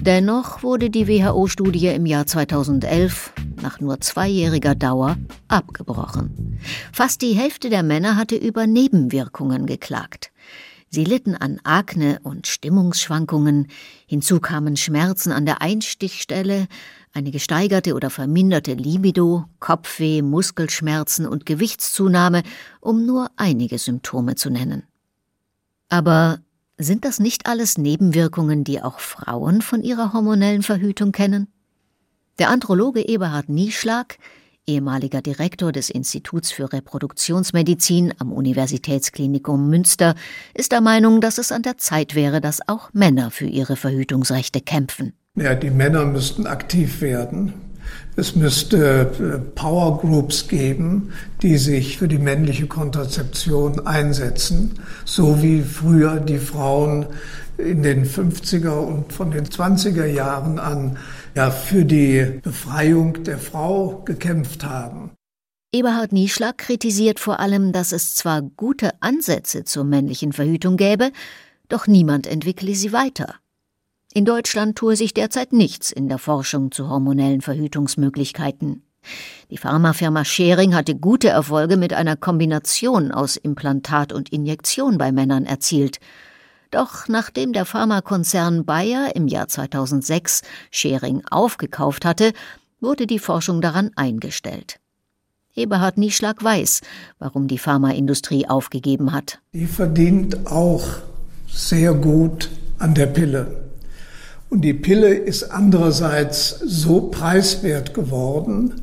Dennoch 0.00 0.62
wurde 0.62 0.88
die 0.88 1.06
WHO-Studie 1.06 1.88
im 1.88 2.06
Jahr 2.06 2.26
2011 2.26 3.34
nach 3.60 3.80
nur 3.80 4.00
zweijähriger 4.00 4.74
Dauer 4.74 5.18
abgebrochen. 5.48 6.58
Fast 6.92 7.20
die 7.20 7.34
Hälfte 7.34 7.68
der 7.68 7.82
Männer 7.82 8.16
hatte 8.16 8.36
über 8.36 8.66
Nebenwirkungen 8.66 9.66
geklagt. 9.66 10.32
Sie 10.88 11.04
litten 11.04 11.36
an 11.36 11.60
Akne 11.62 12.18
und 12.24 12.46
Stimmungsschwankungen, 12.46 13.68
hinzu 14.06 14.40
kamen 14.40 14.76
Schmerzen 14.76 15.30
an 15.30 15.46
der 15.46 15.62
Einstichstelle, 15.62 16.66
eine 17.12 17.30
gesteigerte 17.30 17.94
oder 17.94 18.10
verminderte 18.10 18.74
Libido, 18.74 19.44
Kopfweh, 19.58 20.22
Muskelschmerzen 20.22 21.26
und 21.26 21.46
Gewichtszunahme, 21.46 22.42
um 22.80 23.04
nur 23.04 23.30
einige 23.36 23.78
Symptome 23.78 24.36
zu 24.36 24.50
nennen. 24.50 24.84
Aber 25.88 26.38
sind 26.78 27.04
das 27.04 27.18
nicht 27.18 27.46
alles 27.46 27.76
Nebenwirkungen, 27.76 28.64
die 28.64 28.80
auch 28.80 29.00
Frauen 29.00 29.60
von 29.60 29.82
ihrer 29.82 30.12
hormonellen 30.12 30.62
Verhütung 30.62 31.12
kennen? 31.12 31.48
Der 32.38 32.48
Androloge 32.48 33.06
Eberhard 33.06 33.48
Nieschlag, 33.50 34.16
ehemaliger 34.66 35.20
Direktor 35.20 35.72
des 35.72 35.90
Instituts 35.90 36.52
für 36.52 36.72
Reproduktionsmedizin 36.72 38.14
am 38.18 38.32
Universitätsklinikum 38.32 39.68
Münster, 39.68 40.14
ist 40.54 40.72
der 40.72 40.80
Meinung, 40.80 41.20
dass 41.20 41.38
es 41.38 41.52
an 41.52 41.62
der 41.62 41.76
Zeit 41.76 42.14
wäre, 42.14 42.40
dass 42.40 42.66
auch 42.66 42.90
Männer 42.92 43.30
für 43.30 43.46
ihre 43.46 43.76
Verhütungsrechte 43.76 44.60
kämpfen. 44.60 45.12
Ja, 45.36 45.54
die 45.54 45.70
Männer 45.70 46.04
müssten 46.04 46.46
aktiv 46.46 47.00
werden. 47.00 47.54
Es 48.16 48.36
müsste 48.36 49.10
äh, 49.18 49.38
Power 49.54 49.98
Groups 49.98 50.48
geben, 50.48 51.12
die 51.42 51.56
sich 51.56 51.98
für 51.98 52.08
die 52.08 52.18
männliche 52.18 52.66
Kontrazeption 52.66 53.86
einsetzen, 53.86 54.72
so 55.04 55.42
wie 55.42 55.62
früher 55.62 56.20
die 56.20 56.38
Frauen 56.38 57.06
in 57.56 57.82
den 57.82 58.04
50er 58.04 58.70
und 58.70 59.12
von 59.12 59.30
den 59.30 59.46
20er 59.46 60.06
Jahren 60.06 60.58
an 60.58 60.98
ja 61.34 61.50
für 61.50 61.84
die 61.84 62.40
Befreiung 62.42 63.22
der 63.24 63.38
Frau 63.38 64.02
gekämpft 64.04 64.64
haben. 64.64 65.12
Eberhard 65.72 66.12
Nieschlag 66.12 66.58
kritisiert 66.58 67.20
vor 67.20 67.38
allem, 67.38 67.72
dass 67.72 67.92
es 67.92 68.14
zwar 68.14 68.42
gute 68.42 69.00
Ansätze 69.00 69.64
zur 69.64 69.84
männlichen 69.84 70.32
Verhütung 70.32 70.76
gäbe, 70.76 71.12
doch 71.68 71.86
niemand 71.86 72.26
entwickle 72.26 72.74
sie 72.74 72.92
weiter. 72.92 73.36
In 74.12 74.24
Deutschland 74.24 74.76
tue 74.76 74.96
sich 74.96 75.14
derzeit 75.14 75.52
nichts 75.52 75.92
in 75.92 76.08
der 76.08 76.18
Forschung 76.18 76.72
zu 76.72 76.88
hormonellen 76.88 77.42
Verhütungsmöglichkeiten. 77.42 78.82
Die 79.50 79.56
Pharmafirma 79.56 80.24
Schering 80.24 80.74
hatte 80.74 80.96
gute 80.96 81.28
Erfolge 81.28 81.76
mit 81.76 81.92
einer 81.92 82.16
Kombination 82.16 83.12
aus 83.12 83.36
Implantat 83.36 84.12
und 84.12 84.30
Injektion 84.30 84.98
bei 84.98 85.12
Männern 85.12 85.46
erzielt. 85.46 86.00
Doch 86.72 87.06
nachdem 87.06 87.52
der 87.52 87.64
Pharmakonzern 87.64 88.64
Bayer 88.64 89.14
im 89.14 89.28
Jahr 89.28 89.46
2006 89.46 90.42
Schering 90.72 91.22
aufgekauft 91.30 92.04
hatte, 92.04 92.32
wurde 92.80 93.06
die 93.06 93.20
Forschung 93.20 93.60
daran 93.60 93.92
eingestellt. 93.94 94.80
Eberhard 95.54 95.98
Nieschlag 95.98 96.42
weiß, 96.42 96.80
warum 97.20 97.46
die 97.46 97.58
Pharmaindustrie 97.58 98.48
aufgegeben 98.48 99.12
hat. 99.12 99.38
Die 99.52 99.66
verdient 99.66 100.48
auch 100.48 100.84
sehr 101.48 101.94
gut 101.94 102.50
an 102.78 102.94
der 102.94 103.06
Pille. 103.06 103.69
Und 104.50 104.62
die 104.62 104.74
Pille 104.74 105.14
ist 105.14 105.44
andererseits 105.44 106.58
so 106.58 107.02
preiswert 107.02 107.94
geworden, 107.94 108.82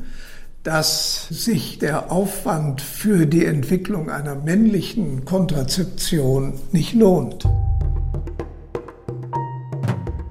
dass 0.62 1.28
sich 1.28 1.78
der 1.78 2.10
Aufwand 2.10 2.80
für 2.80 3.26
die 3.26 3.44
Entwicklung 3.44 4.08
einer 4.08 4.34
männlichen 4.34 5.26
Kontrazeption 5.26 6.54
nicht 6.72 6.94
lohnt. 6.94 7.44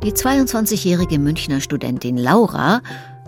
Die 0.04 0.12
22-jährige 0.12 1.19
Münchner 1.19 1.62
Studentin 1.62 2.17
Laura 2.17 2.82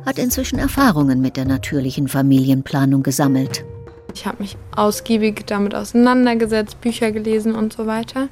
hat 0.03 0.17
inzwischen 0.17 0.57
Erfahrungen 0.57 1.21
mit 1.21 1.37
der 1.37 1.45
natürlichen 1.45 2.07
Familienplanung 2.07 3.03
gesammelt. 3.03 3.63
Ich 4.15 4.25
habe 4.25 4.41
mich 4.41 4.57
ausgiebig 4.75 5.45
damit 5.45 5.75
auseinandergesetzt, 5.75 6.81
Bücher 6.81 7.11
gelesen 7.11 7.53
und 7.53 7.73
so 7.73 7.85
weiter 7.85 8.29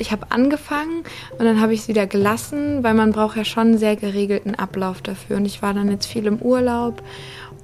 ich 0.00 0.12
habe 0.12 0.26
angefangen 0.30 1.04
und 1.38 1.44
dann 1.44 1.60
habe 1.60 1.74
ich 1.74 1.80
es 1.80 1.88
wieder 1.88 2.06
gelassen, 2.06 2.82
weil 2.82 2.94
man 2.94 3.12
braucht 3.12 3.36
ja 3.36 3.44
schon 3.44 3.68
einen 3.68 3.78
sehr 3.78 3.96
geregelten 3.96 4.54
Ablauf 4.54 5.02
dafür. 5.02 5.36
Und 5.36 5.44
ich 5.44 5.62
war 5.62 5.74
dann 5.74 5.90
jetzt 5.90 6.06
viel 6.06 6.26
im 6.26 6.40
Urlaub 6.40 7.02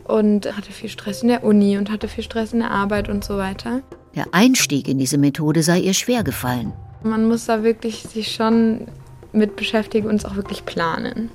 und 0.04 0.56
hatte 0.56 0.70
viel 0.70 0.90
Stress 0.90 1.22
in 1.22 1.28
der 1.28 1.44
Uni 1.44 1.78
und 1.78 1.90
hatte 1.90 2.08
viel 2.08 2.22
Stress 2.22 2.52
in 2.52 2.60
der 2.60 2.70
Arbeit 2.70 3.08
und 3.08 3.24
so 3.24 3.38
weiter. 3.38 3.80
Der 4.14 4.26
Einstieg 4.32 4.86
in 4.86 4.98
diese 4.98 5.18
Methode 5.18 5.62
sei 5.62 5.80
ihr 5.80 5.94
schwer 5.94 6.22
gefallen. 6.22 6.72
Man 7.02 7.26
muss 7.26 7.46
da 7.46 7.62
wirklich 7.62 8.02
sich 8.02 8.32
schon 8.32 8.86
mit 9.32 9.56
beschäftigen 9.56 10.08
und 10.08 10.16
es 10.16 10.24
auch 10.24 10.36
wirklich 10.36 10.64
planen. 10.64 11.30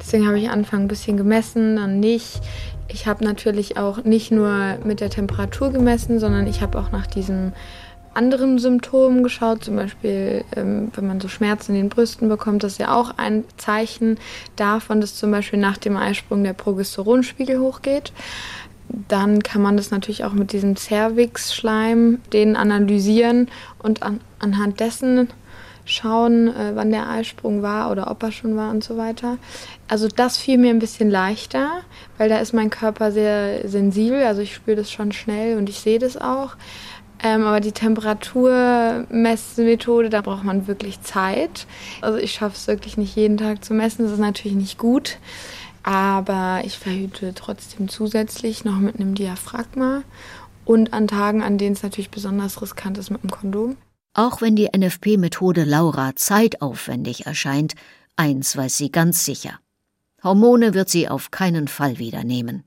Deswegen 0.00 0.26
habe 0.26 0.38
ich 0.38 0.50
Anfang 0.50 0.82
ein 0.82 0.88
bisschen 0.88 1.16
gemessen, 1.16 1.76
dann 1.76 2.00
nicht. 2.00 2.40
Ich 2.88 3.06
habe 3.06 3.24
natürlich 3.24 3.76
auch 3.76 4.04
nicht 4.04 4.30
nur 4.30 4.78
mit 4.84 5.00
der 5.00 5.10
Temperatur 5.10 5.70
gemessen, 5.70 6.20
sondern 6.20 6.46
ich 6.46 6.60
habe 6.60 6.78
auch 6.78 6.92
nach 6.92 7.06
diesem 7.06 7.52
anderen 8.14 8.58
Symptomen 8.58 9.22
geschaut, 9.22 9.64
zum 9.64 9.76
Beispiel 9.76 10.44
ähm, 10.56 10.90
wenn 10.94 11.06
man 11.06 11.20
so 11.20 11.28
Schmerzen 11.28 11.74
in 11.74 11.82
den 11.82 11.88
Brüsten 11.88 12.28
bekommt, 12.28 12.62
das 12.62 12.72
ist 12.72 12.78
ja 12.78 12.94
auch 12.94 13.16
ein 13.16 13.44
Zeichen 13.56 14.18
davon, 14.56 15.00
dass 15.00 15.16
zum 15.16 15.30
Beispiel 15.30 15.58
nach 15.58 15.76
dem 15.76 15.96
Eisprung 15.96 16.44
der 16.44 16.52
Progesteronspiegel 16.52 17.58
hochgeht. 17.58 18.12
Dann 19.08 19.42
kann 19.42 19.62
man 19.62 19.76
das 19.76 19.90
natürlich 19.90 20.24
auch 20.24 20.32
mit 20.32 20.52
diesem 20.52 20.76
Cervix-Schleim, 20.76 22.20
den 22.32 22.54
analysieren 22.56 23.48
und 23.78 24.02
an, 24.02 24.20
anhand 24.38 24.80
dessen 24.80 25.28
schauen, 25.84 26.48
äh, 26.48 26.72
wann 26.74 26.90
der 26.90 27.08
Eisprung 27.08 27.62
war 27.62 27.90
oder 27.90 28.10
ob 28.10 28.22
er 28.22 28.32
schon 28.32 28.56
war 28.56 28.70
und 28.70 28.82
so 28.82 28.96
weiter. 28.96 29.38
Also 29.88 30.08
das 30.08 30.36
fiel 30.36 30.58
mir 30.58 30.70
ein 30.70 30.78
bisschen 30.78 31.10
leichter, 31.10 31.82
weil 32.16 32.28
da 32.28 32.38
ist 32.38 32.54
mein 32.54 32.70
Körper 32.70 33.12
sehr 33.12 33.68
sensibel, 33.68 34.22
also 34.22 34.40
ich 34.40 34.54
spüre 34.54 34.76
das 34.76 34.90
schon 34.90 35.12
schnell 35.12 35.58
und 35.58 35.68
ich 35.68 35.80
sehe 35.80 35.98
das 35.98 36.16
auch. 36.16 36.56
Ähm, 37.24 37.42
aber 37.44 37.60
die 37.60 37.72
Temperaturmessmethode, 37.72 40.10
da 40.10 40.20
braucht 40.20 40.44
man 40.44 40.66
wirklich 40.66 41.00
Zeit. 41.00 41.66
Also 42.02 42.18
ich 42.18 42.34
schaffe 42.34 42.56
es 42.56 42.66
wirklich 42.66 42.98
nicht 42.98 43.16
jeden 43.16 43.38
Tag 43.38 43.64
zu 43.64 43.72
messen. 43.72 44.04
Das 44.04 44.12
ist 44.12 44.18
natürlich 44.18 44.58
nicht 44.58 44.76
gut. 44.76 45.16
Aber 45.82 46.60
ich 46.64 46.78
verhüte 46.78 47.32
trotzdem 47.34 47.88
zusätzlich 47.88 48.66
noch 48.66 48.78
mit 48.78 48.96
einem 48.96 49.14
Diaphragma 49.14 50.02
und 50.66 50.92
an 50.92 51.08
Tagen, 51.08 51.42
an 51.42 51.56
denen 51.56 51.72
es 51.72 51.82
natürlich 51.82 52.10
besonders 52.10 52.60
riskant 52.60 52.98
ist 52.98 53.08
mit 53.10 53.22
dem 53.22 53.30
Kondom. 53.30 53.78
Auch 54.12 54.42
wenn 54.42 54.54
die 54.54 54.68
NFP-Methode 54.76 55.64
Laura 55.64 56.14
zeitaufwendig 56.16 57.24
erscheint, 57.26 57.72
eins 58.16 58.54
weiß 58.54 58.76
sie 58.76 58.92
ganz 58.92 59.24
sicher. 59.24 59.58
Hormone 60.22 60.74
wird 60.74 60.90
sie 60.90 61.08
auf 61.08 61.30
keinen 61.30 61.68
Fall 61.68 61.98
wieder 61.98 62.22
nehmen. 62.22 62.64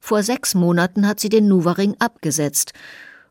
Vor 0.00 0.22
sechs 0.22 0.54
Monaten 0.54 1.06
hat 1.06 1.20
sie 1.20 1.28
den 1.28 1.48
Nuvaring 1.48 1.96
abgesetzt 1.98 2.72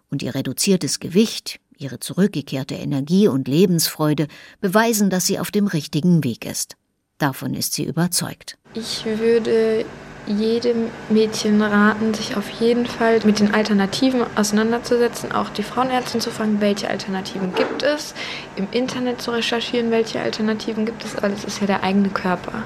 und 0.09 0.21
ihr 0.23 0.35
reduziertes 0.35 0.99
Gewicht, 0.99 1.59
ihre 1.77 1.99
zurückgekehrte 1.99 2.75
Energie 2.75 3.27
und 3.27 3.47
Lebensfreude 3.47 4.27
beweisen, 4.61 5.09
dass 5.09 5.25
sie 5.25 5.39
auf 5.39 5.51
dem 5.51 5.67
richtigen 5.67 6.23
Weg 6.23 6.45
ist. 6.45 6.75
Davon 7.17 7.53
ist 7.53 7.73
sie 7.73 7.83
überzeugt. 7.83 8.57
Ich 8.73 9.05
würde 9.05 9.85
jedem 10.27 10.87
Mädchen 11.09 11.61
raten, 11.61 12.13
sich 12.13 12.37
auf 12.37 12.49
jeden 12.61 12.85
Fall 12.85 13.19
mit 13.23 13.39
den 13.39 13.53
Alternativen 13.53 14.23
auseinanderzusetzen, 14.35 15.31
auch 15.31 15.49
die 15.49 15.63
Frauenärztin 15.63 16.21
zu 16.21 16.29
fragen, 16.29 16.61
welche 16.61 16.89
Alternativen 16.89 17.53
gibt 17.55 17.83
es, 17.83 18.13
im 18.55 18.67
Internet 18.71 19.21
zu 19.21 19.31
recherchieren, 19.31 19.91
welche 19.91 20.21
Alternativen 20.21 20.85
gibt 20.85 21.03
es, 21.03 21.21
weil 21.21 21.31
es 21.31 21.45
ist 21.45 21.61
ja 21.61 21.67
der 21.67 21.83
eigene 21.83 22.09
Körper. 22.09 22.63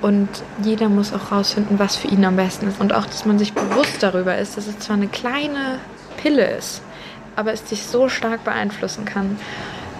Und 0.00 0.28
jeder 0.62 0.88
muss 0.88 1.12
auch 1.12 1.32
rausfinden, 1.32 1.78
was 1.78 1.96
für 1.96 2.08
ihn 2.08 2.24
am 2.24 2.36
besten 2.36 2.68
ist. 2.68 2.78
Und 2.78 2.92
auch, 2.92 3.06
dass 3.06 3.24
man 3.24 3.38
sich 3.38 3.54
bewusst 3.54 4.02
darüber 4.02 4.36
ist, 4.36 4.56
dass 4.56 4.66
es 4.66 4.78
zwar 4.78 4.96
eine 4.96 5.08
kleine 5.08 5.78
Pille 6.24 6.56
ist, 6.56 6.80
aber 7.36 7.52
es 7.52 7.64
dich 7.64 7.82
so 7.82 8.08
stark 8.08 8.44
beeinflussen 8.44 9.04
kann. 9.04 9.36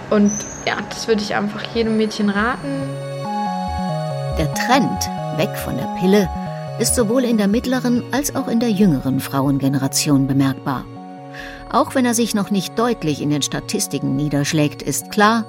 Und 0.09 0.33
ja, 0.67 0.77
das 0.89 1.07
würde 1.07 1.21
ich 1.21 1.35
einfach 1.35 1.63
jedem 1.75 1.99
Mädchen 1.99 2.31
raten. 2.31 2.81
Der 4.39 4.53
Trend 4.55 5.11
weg 5.37 5.55
von 5.55 5.77
der 5.77 5.95
Pille 6.01 6.27
ist 6.81 6.95
sowohl 6.95 7.25
in 7.25 7.37
der 7.37 7.47
mittleren 7.47 8.03
als 8.11 8.35
auch 8.35 8.49
in 8.49 8.59
der 8.59 8.71
jüngeren 8.71 9.21
Frauengeneration 9.21 10.27
bemerkbar. 10.27 10.87
Auch 11.71 11.95
wenn 11.95 12.07
er 12.07 12.15
sich 12.15 12.35
noch 12.35 12.51
nicht 12.51 12.79
deutlich 12.79 13.21
in 13.21 13.29
den 13.29 13.43
Statistiken 13.43 14.17
niederschlägt, 14.17 14.81
ist 14.81 15.11
klar, 15.11 15.45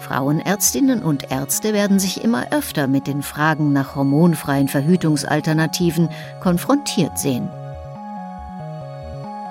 Frauenärztinnen 0.00 1.04
und 1.04 1.30
Ärzte 1.30 1.72
werden 1.72 2.00
sich 2.00 2.24
immer 2.24 2.52
öfter 2.52 2.88
mit 2.88 3.06
den 3.06 3.22
Fragen 3.22 3.72
nach 3.72 3.94
hormonfreien 3.94 4.66
Verhütungsalternativen 4.66 6.08
konfrontiert 6.40 7.18
sehen. 7.18 7.48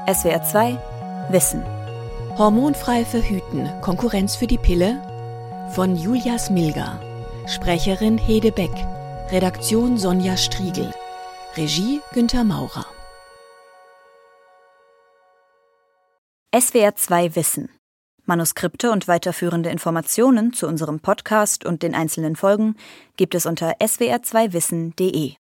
SWR 0.10 0.41
2 0.41 0.80
Wissen. 1.32 1.65
Hormonfrei 2.38 3.04
verhüten. 3.04 3.70
Konkurrenz 3.82 4.38
für 4.38 4.48
die 4.48 4.58
Pille? 4.58 5.02
Von 5.74 5.98
Julia 5.98 6.39
Smilga. 6.39 7.02
Sprecherin 7.46 8.17
Hede 8.17 8.54
Beck. 8.54 8.72
Redaktion 9.32 9.98
Sonja 9.98 10.38
Striegel. 10.38 10.93
Regie 11.58 12.00
Günter 12.13 12.46
Maurer. 12.46 12.86
SWR 16.58 16.96
2 16.96 17.36
Wissen. 17.36 17.70
Manuskripte 18.24 18.91
und 18.91 19.10
weiterführende 19.10 19.72
Informationen 19.72 20.54
zu 20.54 20.67
unserem 20.67 21.02
Podcast 21.02 21.65
und 21.65 21.84
den 21.84 21.93
einzelnen 21.93 22.38
Folgen 22.38 22.78
gibt 23.17 23.36
es 23.36 23.46
unter 23.46 23.74
swr2wissen.de. 23.82 25.34